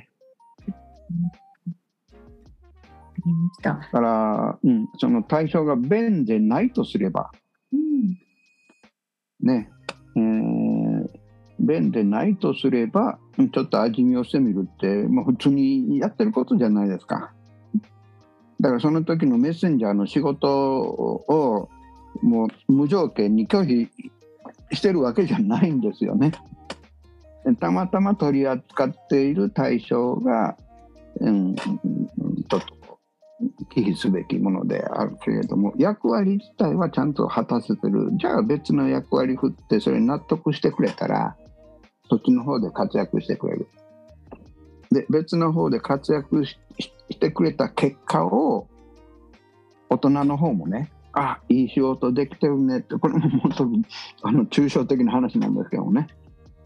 [3.63, 7.31] だから、うん、その対象が便でないとすれば
[7.73, 8.19] うん。
[9.47, 9.71] ね、
[10.17, 10.71] えー
[11.61, 17.33] 便でないとすればうんちょっと味見をしてみるって、まあ、普通にやってることじゃないですか。
[18.61, 21.69] だからその時のメッセンジャーの仕事を
[22.23, 23.91] もう無条件に拒否
[24.77, 26.33] してるわけじゃないんですよね。
[27.59, 30.57] たまたま取り扱っている対象が、
[31.21, 31.77] うん、ちょっ
[32.49, 32.59] と
[33.71, 38.11] 忌避すべきものであるけれども役割自体はちゃんと果たせてる。
[38.17, 41.37] じゃあ別の役割振ってそれに納得してくれたら
[42.09, 43.69] そっちの方で活躍してくれる。
[44.91, 48.69] で別の方で活躍ししてくれた結果を
[49.89, 53.85] 大人の方もねあいい仕事できてるねってこれも本当に
[54.23, 56.09] あの抽象的な話なんですけどもね。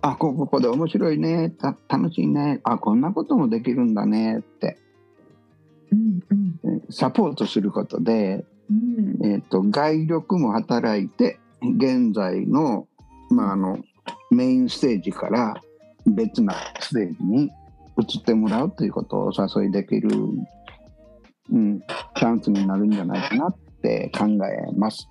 [0.03, 4.77] あこここで面白いねた楽しいねあこんなこともできるんだねって。
[5.93, 6.61] うんうん。
[6.79, 9.27] えサポートすることで、うん。
[9.27, 12.87] えー、と外力も働いて現在の,、
[13.31, 13.79] まあ、あの
[14.31, 15.55] メインステージから
[16.07, 17.51] 別なステージに
[17.99, 20.11] 移ってもらうということをお誘いできる、
[21.51, 23.64] うん、チャンスになるんじゃないかなって
[24.17, 25.09] 考えます。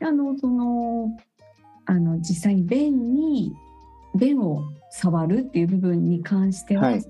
[0.00, 1.08] あのその
[1.86, 3.52] あの実際に便に
[4.14, 7.04] 便を触るっていう部分に関しては、はい。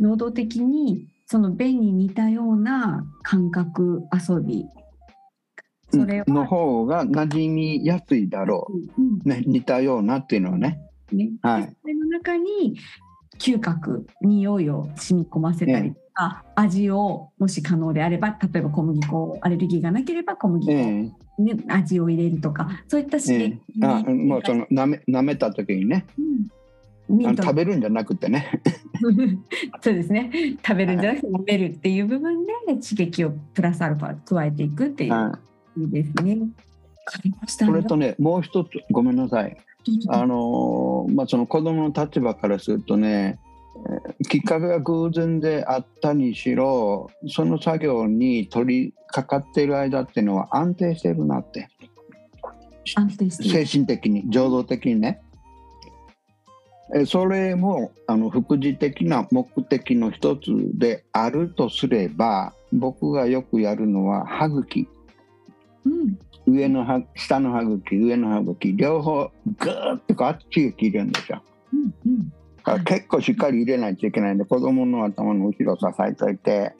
[0.00, 4.64] 能動的にその便に似たような感覚遊び
[5.90, 9.00] それはの方が馴染みやすいだろう。
[9.00, 9.20] ん。
[9.24, 10.80] う、ね、似たようなっていうのはね。
[11.12, 11.30] ね。
[11.42, 11.76] はい。
[11.80, 12.76] それの中に
[13.38, 21.12] 嗅覚匂いを染み込ませたりとか、味をもし可能であれば例えば小麦粉アレルギーがなければ小麦粉、えね
[21.68, 26.06] え味を入れるとかそういった刺え激えあもうその舐め舐めた時にね。
[26.18, 26.48] うん。
[27.10, 28.60] 食べるんじゃなくてね。
[29.80, 30.30] そうですね。
[30.62, 35.40] 食べるんじゃなくて食べるっていう部分で刺激をプラスアルファ加えていくっていうは
[35.78, 35.80] い。
[35.80, 36.38] いいですね。
[37.46, 39.56] それとねもう一つごめんなさい
[40.08, 43.38] あのーまあその子供の立場からするとね
[43.76, 51.68] えーきっかけが偶然であったにしろその作業に取り掛かっている間っていうのは安定してるなって。
[52.94, 55.20] 安定してい精る神的に情動的にね。
[56.94, 64.88] えそれもあの副次的な目的の一つであるとすれば僕がよくやるのは歯茎。
[65.84, 66.18] うん
[66.48, 71.42] 上の歯下の歯茎上の歯茎両方グーッとあっちへ切るんですよ。
[71.72, 72.84] うんうん。
[72.84, 76.74] 結構しっかり入れないといけないんで子供の頭の後ろを支えといて、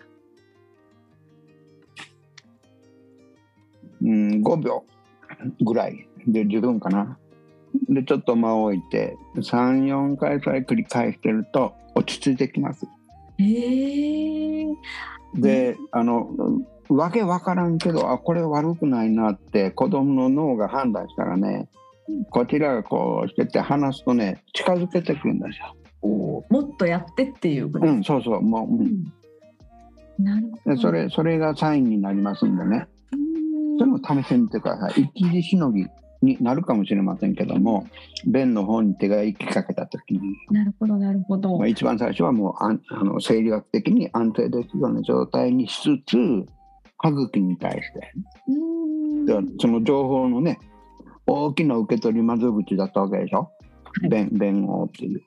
[4.02, 4.84] うん、5秒
[5.64, 7.18] ぐらいで十分かな。
[7.88, 12.86] でちょっと間を置いて34回くらい繰り返してると落ち着いてきます。
[13.38, 14.66] へえ
[15.34, 16.30] であの
[16.88, 21.68] わけわからんけどあこれ悪くないなって子供の脳が判断したらね
[22.08, 22.24] うん。
[22.24, 25.74] こちらがこうしてて話すとね近づけてくるんですよ。
[26.02, 28.40] もっとやってっていううん、そうそう。
[28.40, 28.80] もう、うん。
[28.80, 30.24] うん。
[30.24, 30.76] なるほど。
[30.76, 32.86] でそれそれがサインになりますんでね。
[33.12, 33.78] うん。
[33.78, 35.10] それも試してみてください。
[35.14, 35.86] 一時しのぎ
[36.22, 37.86] になるかもしれませんけども
[38.26, 40.20] 便の方に手が行きかけた時に、
[40.50, 41.56] なるほどなるほど。
[41.58, 46.46] まあ、一番最初はもうあんあの生理学的に安定できるような状態にしつつ
[46.98, 48.12] 歯茎に対して。
[48.48, 49.26] うん。
[49.26, 50.58] でその情報のね
[51.26, 53.38] 大きな受け取り窓口だったわけでしょ？
[53.40, 53.50] は
[54.06, 54.08] い。
[54.08, 55.22] 便便王っていう。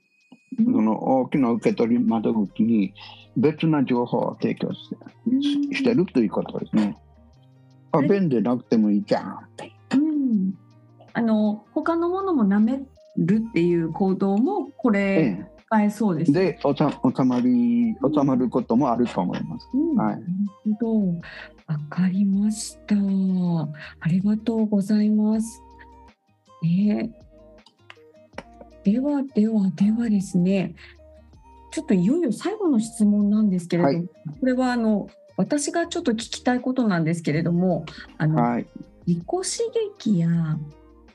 [0.60, 0.66] うん。
[0.66, 2.94] その大きな受け取り窓口に
[3.38, 4.96] 別な情報を提供して
[5.42, 6.98] ししてるということですね。
[7.92, 9.72] ああれ便でなくてもいいじゃんって。
[9.94, 10.54] うん。
[11.14, 12.82] あの他のものも舐め
[13.18, 16.32] るっていう行動もこれえ使えそうでえ、す。
[16.32, 19.70] でおさ収まり収まることもあると思います。
[19.74, 20.26] うんはいなる
[20.80, 21.08] ほど。
[21.68, 22.96] わかりました。
[24.00, 25.62] ありがとうございます。
[26.64, 27.12] ね
[28.84, 30.76] ではではではですね。
[31.72, 34.08] ちょっといよいよ最後の質問なんですけれども、はい
[34.42, 35.08] これはあの
[35.38, 37.86] 私がちょっと聞きたいことなんですけれども、
[38.18, 38.68] あの、はい。
[39.08, 39.44] 自己刺
[39.98, 40.30] 激や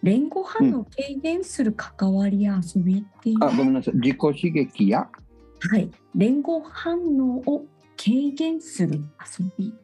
[0.03, 3.95] 連合反応を軽減する関わりや遊びっていう、あごめんなさい。
[3.95, 5.09] 自己刺激や？
[5.71, 7.65] はい、連合反応を
[7.97, 9.03] 軽減する
[9.39, 9.75] 遊び。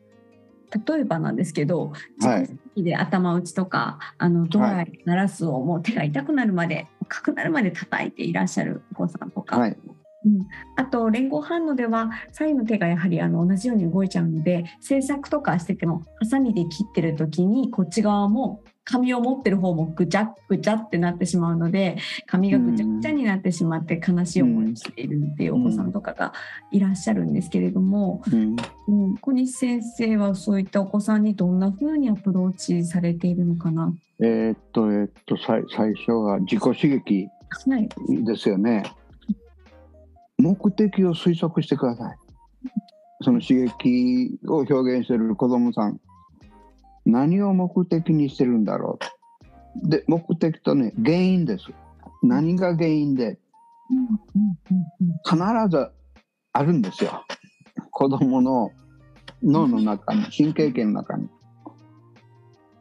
[0.86, 9.76] 例えばなんですけど自はいで頭打ちとかあのドアに鳴らすをもう手が痛くなるまで赤くなるまで叩いていらっしゃるお子さんとか、はい。
[10.24, 10.46] うん、
[10.76, 26.32] あと連合反応では左右の手がやはりあの同じように動いちゃうので制作とかしててもハサミで切ってる時にこっち側も紙を持ってる方もぐちゃぐちゃってなってしまうので紙がぐちゃぐちゃになってしまって悲しい思いをしているっていうお子さんとかが
[26.72, 28.56] いらっしゃるんですけれども、うん。
[28.88, 33.94] うん、小西先生はそういったお子さんにどんな風にアプローチされているのかな？
[34.20, 37.28] えーっとえーっと最最初は自己刺激
[37.68, 37.88] はい、
[38.24, 38.82] ですよね。
[40.38, 42.16] 目的を推測してください。
[43.20, 46.00] その刺激を表現している子供さん、
[47.04, 48.98] 何を目的にしてるんだろ
[49.84, 49.88] う。
[49.88, 51.66] で、目的とね、原因です。
[52.22, 53.38] 何が原因で、
[55.24, 55.36] 必
[55.68, 55.90] ず
[56.52, 57.24] あるんですよ。
[57.90, 58.70] 子供の
[59.42, 61.28] 脳の中に、神経系の中に。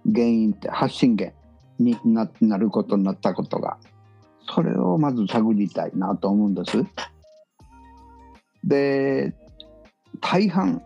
[0.05, 1.35] 原因って発信源
[1.79, 3.77] にななることになったことが。
[4.53, 6.83] それをまず探りたいなと思うんです。
[8.63, 9.33] で、
[10.19, 10.81] 大半、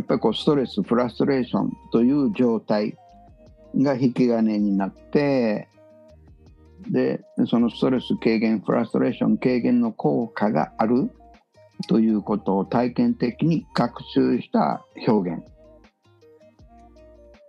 [0.00, 2.96] やっぱりこうストレス、フラストレーションという状態
[3.76, 5.68] が引き金になって、
[6.88, 11.10] で、そのストレス軽減、フラストレーション軽減の効果がある
[11.86, 15.42] ということを体験的に学習した表現。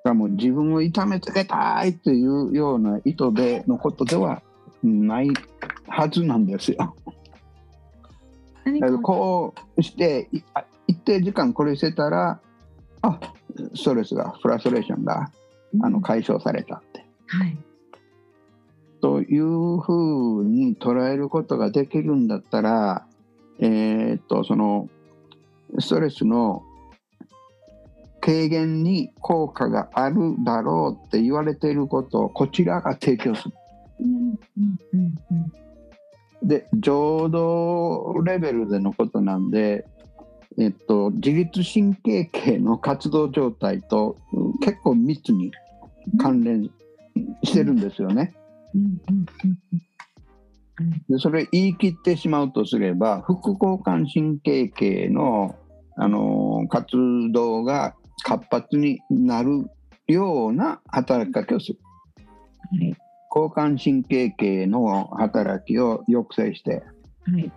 [0.04, 4.42] がもう自分を痛めつけたいというような意図でのことでは
[4.84, 5.30] ない
[5.88, 6.78] はずなんですよ。
[6.78, 6.94] だか
[8.66, 10.28] ら何かこうして
[10.92, 12.40] 一定時間これしてたら
[13.02, 13.20] あ
[13.74, 15.32] ストレスがフラストレーションが
[15.82, 17.06] あの解消されたって。
[17.28, 17.58] はい
[19.02, 23.08] というふうに捉えることができるんだったら
[23.58, 24.90] えーっとその
[25.80, 26.62] ストレスの
[28.20, 33.56] 軽減に効果があるだろうって言われていることをこちらが提供する。
[34.02, 35.54] うんうんうんうん
[36.44, 39.86] で浄土レベルでのことなんで、
[40.58, 45.52] えっと、自律神経系の活動状態とうん結構密に
[46.20, 46.70] 関連
[47.44, 48.34] してるんですよね。
[51.10, 55.56] でそれ言い切ってしまうとすれば副交感神経系の、
[55.96, 56.96] あのー活
[57.32, 59.66] 動が活発になる
[60.08, 61.80] ような働きかけをする。
[62.72, 62.96] はい。
[63.34, 66.84] 交感神経系の働きを抑制して。
[67.24, 67.52] はい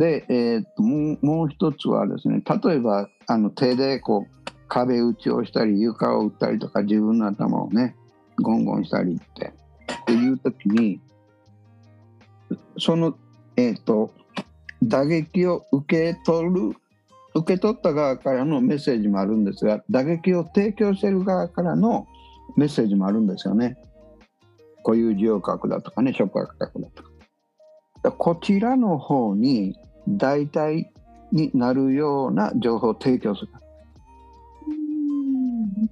[0.00, 7.94] で、えーっともうもう一つはですね例えばあの手でこう壁打ちをしたり床を打ったりとか自分の頭をね
[8.40, 9.52] ゴンゴンしたりって
[10.02, 11.00] っていう時に
[12.78, 13.14] その、
[13.58, 14.10] えーっと
[14.82, 16.74] 打撃を受け取る
[17.34, 22.06] 受け取った側からのメッセージもあるんですが打撃を提供してる側からの
[22.56, 23.76] メッセージもあるんですよね。
[24.82, 27.10] こういう需要価格だとかねショック価格だとか。
[28.12, 29.76] こちらの方に
[30.08, 30.86] 代替
[31.32, 33.48] になるような情報を提供する。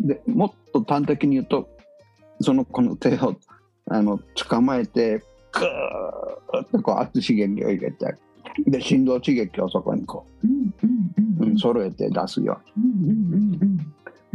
[0.01, 1.69] でもっと端的に言うと
[2.41, 3.37] そのこの手を
[3.91, 8.15] あの捕まえてグーッとこう圧刺激を入れて
[8.67, 10.27] で振動刺激をそこにこ
[11.41, 13.69] う揃えて出すように。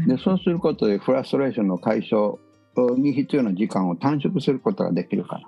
[0.07, 2.37] でそうすることでフラストレーションの解消
[2.97, 5.41] に必要な時間を短縮することができるから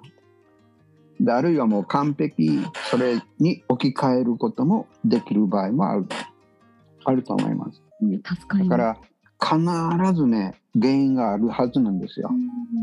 [1.19, 2.59] であるいはもう完璧
[2.89, 6.05] それに置き換えることもできる場合もある
[7.05, 7.81] あると思います。
[8.47, 8.97] かりだから
[9.41, 12.29] 必ずね原因があるはずなんですよ。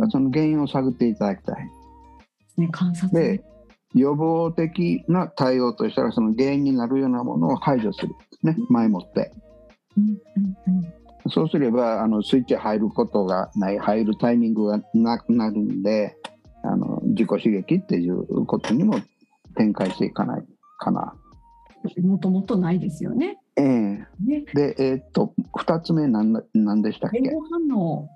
[0.01, 0.11] うん。
[0.11, 1.71] その原因を探っていただきたい。
[2.57, 3.13] ね観察。
[3.13, 3.45] で
[3.95, 8.15] 予防的な対応としたらその原因になるようなものを排除する。
[8.43, 9.33] ね前もって。
[11.29, 16.17] そうすればあのスイッチ入ることがない入るタイミングがなくなるんで
[16.65, 18.95] あの自己刺激っていうことにも
[19.57, 20.45] 展開していかない
[20.79, 21.15] かな。
[22.03, 23.39] もともとないですよね。
[23.57, 24.07] ええね、
[24.55, 27.21] でえーっと2つ目なんだなんでしたっけ？
[27.21, 28.09] 連合反応。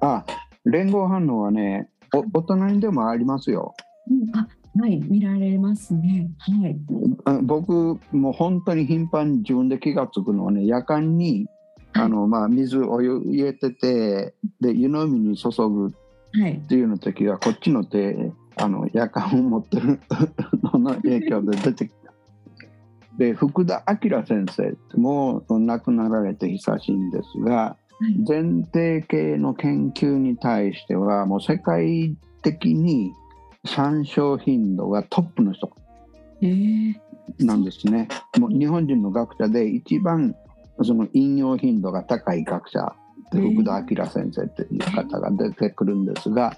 [0.00, 0.24] あ
[0.64, 3.74] 連合反応はねお大人にでもありますよ。
[4.10, 4.46] うん、あ、
[4.78, 6.30] はい、見られますね。
[6.38, 6.76] はい。
[7.24, 11.46] あ僕もう本当に頻繁に自分で気が付くのはね夜間に
[11.94, 15.94] あの、まあ、水お湯入れててで湯飲みに注ぐ
[16.40, 16.52] はい。
[16.54, 20.00] っていうの時はこっちの手あの夜間を持ってる
[20.62, 22.12] のの影響で出てきた。
[23.18, 28.24] で福田明先生もう亡くなられて久しいんですがはい。
[28.26, 33.12] 前提系の研究に対してはもう世界的に
[33.64, 35.70] 参照頻度がトップの人
[36.42, 36.48] え
[36.90, 38.08] えなんですね。
[38.38, 40.34] もう日本人の学者で一番
[40.82, 42.94] その引用頻度が高い学者
[43.40, 46.56] 福田明先生という方が出てくるんですが、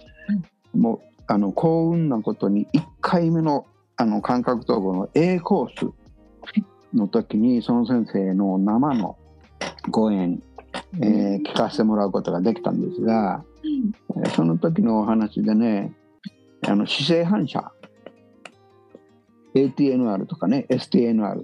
[0.74, 3.66] いもうあの幸運なことに1回目の
[3.96, 5.90] あの感覚統合の A コース
[6.94, 9.16] の時にその先生の生の
[9.90, 10.42] 講演、
[11.00, 13.42] えー聞かせてもらうことができたんですが、
[14.16, 15.92] えーその時のお話でね
[16.66, 17.72] あの姿勢反射
[19.54, 21.42] ATNR とかね STNR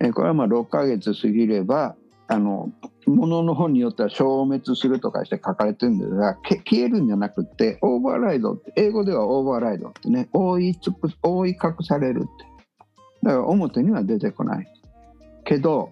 [0.00, 1.94] えーこれはまあ6ヶ月過ぎれば
[2.26, 2.70] あの
[3.06, 12.28] 物の本によっては消滅するとかして書かれてるんですが消えるんじゃなくてオーバーライドって英語ではオーバーライドってね覆いつく覆い隠されるって。
[13.22, 14.66] だから表には出てこない。
[15.44, 15.90] けど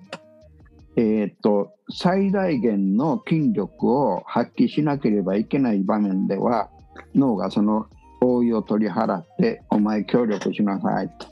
[0.97, 6.71] えーっと最大限の筋力を発揮しなければいけない場面では
[7.15, 7.87] 脳がその
[8.21, 11.27] 覆いを取り払ってお前協力しなさいと。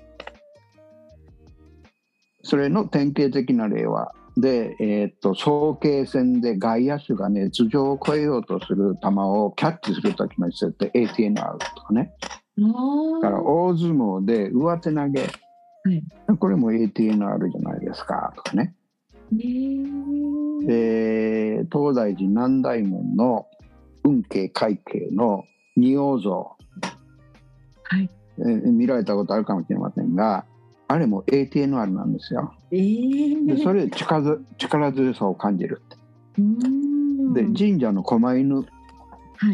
[2.43, 12.12] それの典型的な例はで、えーっと早慶戦で外野手がね頭上を越えようとする球をキャッチする時の姿勢って ATNR とかね
[12.59, 15.30] あだから大相撲で上手投げ
[15.82, 16.05] はい。
[16.38, 18.74] これも ATNR じゃないですかとかね。
[20.66, 23.47] で東大寺南大門の
[24.05, 25.45] 運慶会慶の
[25.76, 26.57] 仁王像、
[27.84, 28.11] はい。
[28.38, 30.45] えー見られたことあるかもしれませんが
[30.91, 32.53] あれも ATNR なんですよ。
[32.72, 35.80] ええでそれで力ず力強さを感じる
[37.32, 38.57] で神社の狛犬。
[38.57, 38.62] は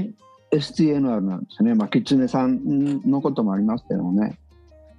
[0.01, 0.15] い。
[0.51, 1.75] STNR なんですね。
[1.75, 4.39] まあ狐さんのこともありますけどもね。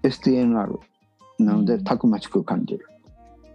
[0.04, 0.78] STNR
[1.40, 1.84] なのでうん。
[1.84, 2.86] たくましく感じる、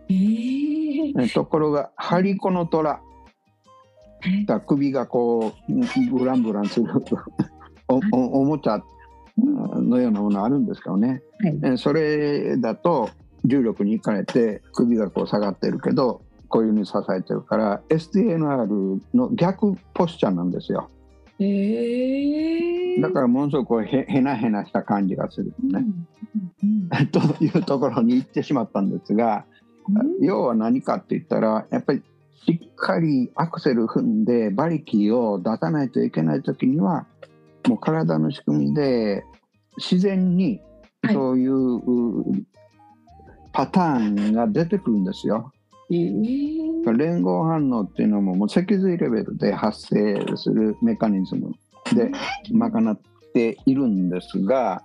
[0.09, 3.01] えええところが張り子の虎。
[4.47, 5.73] が首がこう
[6.11, 6.89] ブランブランする。
[7.87, 8.83] おおおもちゃ
[9.39, 11.75] ののようなものあるんですけどね、はい。
[11.75, 13.11] えそれだと
[13.45, 20.91] 重力に行かれて首がこう下がってるけどこういうふうに支えてるから STNR の逆ポスチャーなんですよ。
[21.39, 23.01] へえ。
[23.01, 25.85] だからものすごくへへなへなした感じがするうん、ね、
[26.63, 26.89] うん。
[27.09, 29.45] というところに行ってしまったんですが
[29.89, 30.25] うん。
[30.25, 32.03] 要は何かって言ったらやっぱり
[32.45, 37.07] しっかりアクセル踏んで馬力を出さないといけない時には
[37.69, 39.25] もう体の仕組みで
[39.77, 40.61] 自然に
[41.03, 42.25] はいそういうう
[43.53, 45.53] パターンが出てくるんですよ。
[45.91, 51.53] 連合反応っていうのももう脊髄レベルで発生するメカニズム
[51.93, 52.11] で
[52.51, 53.01] 賄っ
[53.35, 54.83] ているんですが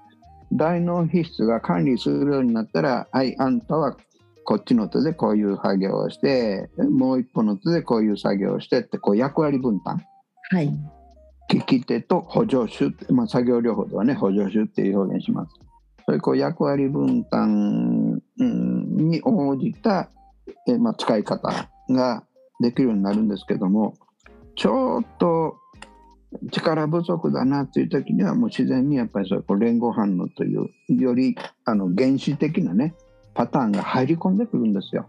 [0.52, 3.96] 大脳皮質が管理するようになったらはいあんたは
[4.44, 10.02] こっちの手でこういう作業をしてもう一歩の手でこういう作業をしてってこう役割分担
[10.50, 10.97] はい。
[11.50, 15.54] 利き手と補助手、まあ、作業療法ではね補助手っていう表現します。
[16.06, 20.10] そういうこう役割分担に応じた、
[20.68, 22.24] えまあ、使い方が
[22.62, 23.96] できるようになるんですけども
[24.56, 25.58] ちょっと
[26.52, 32.96] 力不足だなっていう時にはもう自然にやっぱりそういうこう連合反応というよりあの原始的なね
[33.34, 35.08] パターンが入り込んでくるんですよ。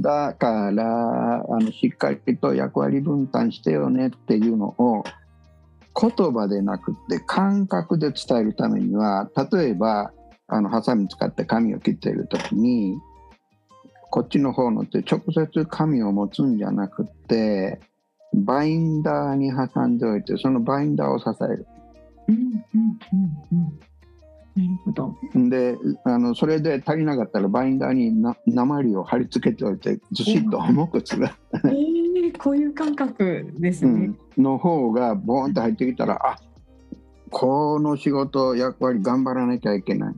[0.00, 5.04] だからあのしっかりと役割分担してよねっていうのを
[5.98, 10.12] 言葉でなくって感覚で伝えるためには例えば
[10.46, 12.98] あのハサミ使って紙を切っている時に
[14.10, 17.80] こっちの方の手直接紙を持つんじゃなくって
[18.34, 21.66] バインダーに挟んでおいてそのバインダーを支える。
[22.28, 22.98] うんうん
[23.52, 23.80] うんうん。
[24.56, 25.16] なるほど。
[25.48, 31.28] であのそれで足りなかったらバインダーにな鉛を貼り付けておいてずしっと重くする。
[31.66, 34.10] ええ、こういう感覚ですね。
[34.36, 36.36] うん、の方がボーンと入ってきたらあ
[37.30, 40.14] この仕事役割頑張らなきゃいけない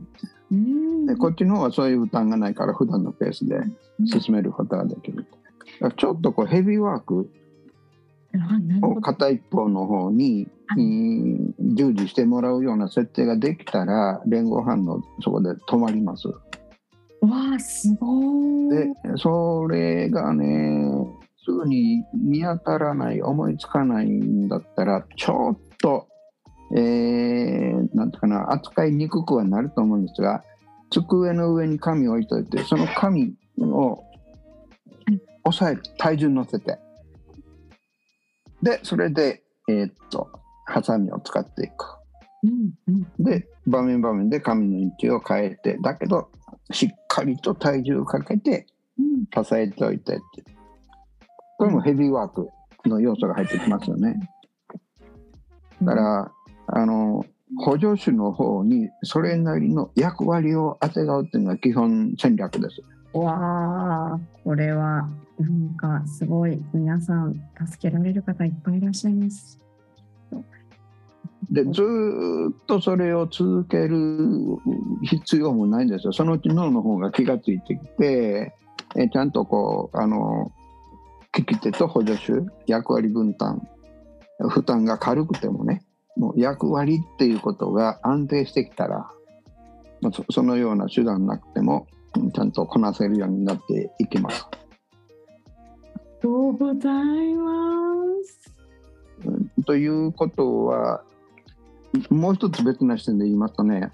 [0.51, 3.61] うんでこっちの方はそういう負担がないから普段のペースで
[4.05, 5.25] 進めることができる
[5.97, 7.29] ちょっとこうヘビーワーク
[9.01, 10.47] 片一方の方に、
[11.59, 16.27] 従事してもらうような設定ができたら連合反応そこで止まります。
[16.27, 16.37] わ
[17.55, 19.17] あ、すごでい。
[19.17, 21.05] それがね
[21.45, 26.07] すぐに見当たらない思いつかないんだったらちょっと、
[26.75, 30.43] えーなんていうかな扱いにくくはなると思うんですが
[30.89, 34.03] 机の上に紙を置いといてその紙を
[35.45, 36.79] 押さえる体重乗せて
[38.63, 40.29] でそれでえーっと
[40.65, 41.73] ハサミを使っていく。
[42.43, 43.23] うんうん。
[43.23, 46.29] で場面場面で紙の位置を変えてだけど
[46.71, 48.65] しっかりと体重をかけて
[48.97, 49.43] うん。
[49.43, 50.23] 支えておいてって。
[51.57, 52.49] これもヘビーワーク
[52.89, 54.19] の要素が入ってきますよね。
[55.81, 56.31] だから
[56.67, 57.25] あの
[57.57, 62.81] 補助手の方にそれなりの役割をあてがうっていうのが基本戦略です
[63.13, 65.09] わあ、これは
[65.39, 67.35] なんかすごい皆さん
[67.65, 69.59] 助けられる方いっぱいいらっしゃいます。
[71.51, 71.83] でず
[72.51, 74.57] っとそれを続ける
[75.03, 78.55] 必要もないんですよそのうち脳の方が気がついてきて
[78.95, 80.51] えちゃんとこうあの
[81.37, 82.33] 利き手と補助手
[82.65, 83.67] 役割分担
[84.49, 85.83] 負担が軽くてもね
[86.15, 89.09] もう役割っていうことが安定してきたら
[90.31, 91.87] そのような手段なくても
[92.33, 94.45] ちゃんとこなせるようになっていきます。
[96.21, 97.51] とうございま
[98.23, 99.63] す。
[99.65, 101.03] ということは
[102.09, 103.91] もう一つ別な視点で言いますとね、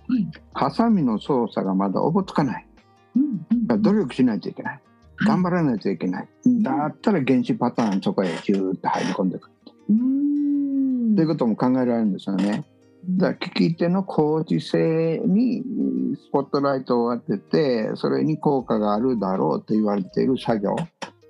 [0.53, 2.67] ハサミの操作がまだおぼつかない。
[3.15, 4.79] うんうん努力しないといけない。
[5.25, 6.27] 頑張らないといけない。
[6.63, 9.49] だったら原子パターンそこへヒューって入り込んでいく
[9.89, 11.15] うーん。
[11.15, 12.63] ということも考えられるんですよね。
[13.07, 15.63] だから利き手の工事性に
[16.15, 20.75] スポットライトを当ててそれに効果があるだろうと言われている作業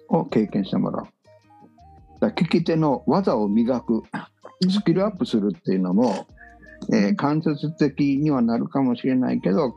[0.08, 1.08] を経験してもらう。
[2.20, 4.04] だから利き手の技を磨く
[4.70, 6.28] スキルアップするっていうのも、
[6.92, 9.74] えー間接的にはなるかもしれないけど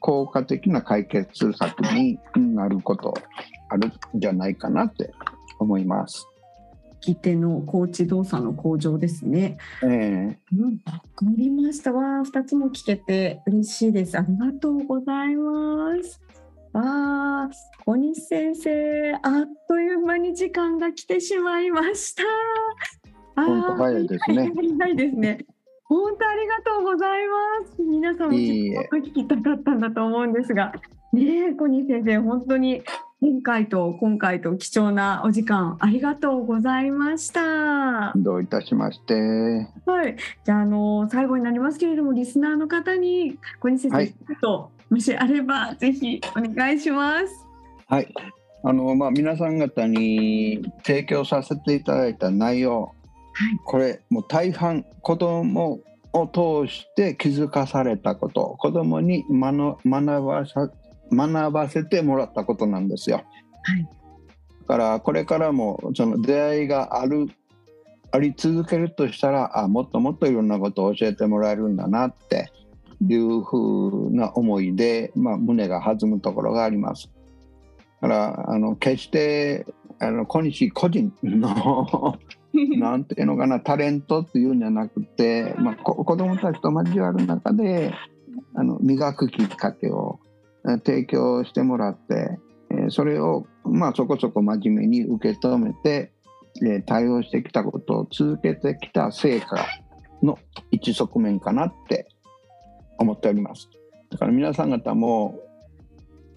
[0.00, 3.14] 効果的な解決策になること
[3.68, 5.12] あるんじゃないかなって
[5.58, 6.26] 思います。
[7.06, 9.58] 利き手の高知動作の向上ですね。
[9.82, 11.92] えーうん、わかりました。
[11.92, 14.18] わあ、二つも聞けて嬉しいです。
[14.18, 16.20] ありがとうございます。
[16.72, 17.50] ああ、
[17.84, 22.22] 小西先生、あっという間に時間が来てしまいました。
[23.36, 25.38] 本当早いですね早いですね。
[25.84, 27.82] 本当ありがとうございます。
[27.82, 30.72] 皆さんもいいえすごく聞きたかったんだと思うんですが、
[31.12, 32.82] ねえ、小西先生、本当に
[33.24, 38.12] 前回と今回と貴重なお時間ありがとうございました。
[38.14, 39.14] どういたしまして。
[39.86, 47.46] はい、じゃあ、あの最後になりますけれども、リスナーの方に小西先生、はい一言もしあればぜひお願いします。
[47.86, 48.14] はい。
[48.62, 52.82] あの、まあ、皆さん方に提供させていただいた内容。
[52.82, 52.92] はい
[53.64, 55.80] これ、もう大半、子供
[56.12, 56.26] を
[56.66, 60.68] 通して気づかされたこと、子供に学学ばさ
[61.12, 63.16] 学ばせてもらったことなんですよ。
[63.16, 63.22] は
[63.76, 63.88] い
[64.66, 67.28] だから、これからも、その出会いがある。
[68.12, 72.50] あり続けるとしたら、あ、もっともっといろんなことを教えてもらえるんだなって。
[73.02, 77.10] いうふうな思いで、まあ、胸が弾むところがあります。
[78.00, 79.66] だからあの決して
[79.98, 82.18] あの小西個人の
[82.78, 87.92] なんていうのかなタレントっていうんじゃなくて、まあ、こ子どもたちと交わる中で
[88.54, 90.23] あの磨くきっかけをえ
[90.84, 92.38] 提供してもらって、
[92.70, 96.12] えーそれを、まあ、そこそこ真面目に受け止めて、
[96.62, 99.64] えー対応してきたことを続けてきた成果
[100.22, 100.38] の
[100.70, 102.08] 一側面かなって
[102.98, 103.68] 思っております。
[104.10, 105.38] だから皆さん方も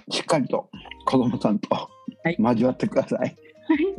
[0.10, 0.70] しっかりと
[1.06, 1.88] 子どもさんとは
[2.30, 3.36] い交わってください。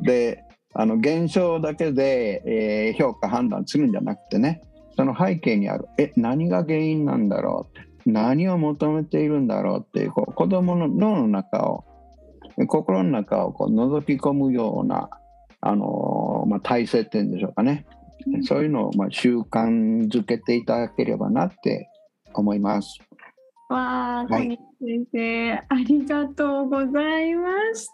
[0.02, 0.42] で
[0.74, 4.62] あの現象だけで、えー評価判断するんじゃなくてね
[4.96, 11.84] その背景にあるえ何が原因なんだろうって何を求めているんだろうっていうこう子どもの脳の中を
[12.66, 15.10] 心の中をこう覗き込むような、
[15.60, 17.86] あのーまあ、体制っていうんでしょうかね
[18.42, 21.88] そういうのをまあ習慣づけていただければなって
[22.34, 22.98] 思います。
[23.68, 27.88] わあ、小はい西先生、ありがとうございまし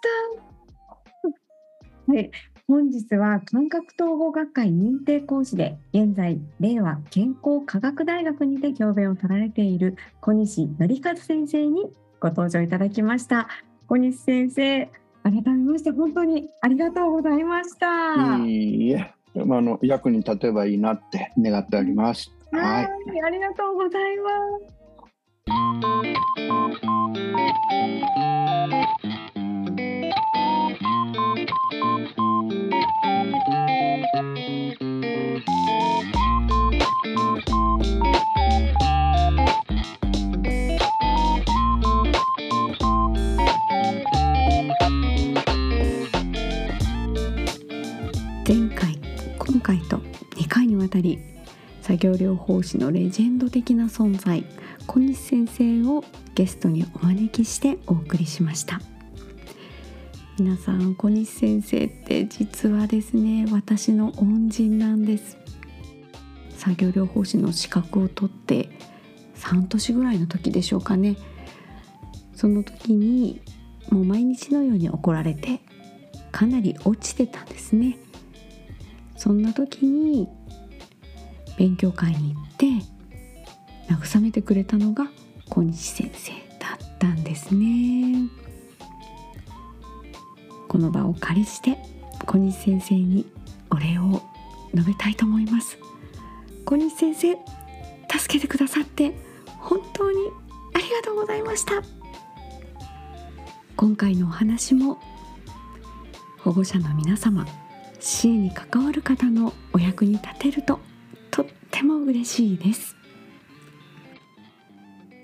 [2.07, 2.13] た。
[2.13, 2.31] はい、
[2.67, 13.49] 本日は感覚統合学会認定講師で、現在、令和健康科学大学にて教鞭を取られている小西則和先生にご登場いただきました。
[13.87, 14.87] 小西先生、
[15.25, 18.39] 改めまして本当にありがとうございました。
[18.39, 22.35] いいえ、まあ、あの役に立てばいいなって願っております。
[22.51, 22.87] ははいい、
[23.21, 24.31] ありがとうございま
[29.11, 29.14] す。
[48.47, 48.97] 前回
[49.39, 49.97] 今回と
[50.37, 51.19] 2回にわたり
[51.83, 54.45] 作業療法士のレジェンド的な存在
[54.87, 56.05] 小西先生を
[56.37, 58.81] ゲストにお招きしてお送りしました。
[60.37, 65.39] 皆さん小西先生って実はですね私の恩人なんです。
[66.57, 68.69] 作業療法士の資格を取って
[69.37, 71.17] 3年ぐらいの時でしょうかね。
[72.35, 73.43] その時に
[73.91, 75.61] もう毎日のように怒られて
[76.33, 77.97] かなり落ちてたんですね。
[79.17, 80.29] そんな時に
[81.57, 82.67] 勉強会に行って
[83.89, 85.07] 慰めてくれたのが
[85.49, 88.44] 小西先生だったんですね。
[90.75, 91.79] この場を借りして
[92.27, 93.25] 小西先生に
[93.71, 94.21] お礼を
[94.75, 95.79] 述べたいと思います。
[96.65, 97.39] 小西先生
[98.19, 99.15] 助けてくださって
[99.61, 100.19] 本当に
[100.75, 101.75] ありがとうございました。
[103.77, 104.99] 今回のお話も
[106.41, 107.47] 保護者の皆様
[108.01, 110.81] 支援に関わる方のお役に立てると
[111.31, 112.97] とっても嬉しいです。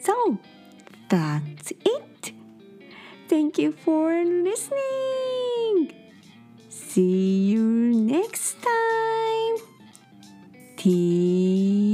[0.00, 0.12] So
[1.08, 2.34] that's it.
[3.28, 5.39] Thank you for listening.
[6.92, 7.62] See you
[7.94, 9.56] next time.
[10.76, 11.89] Tea.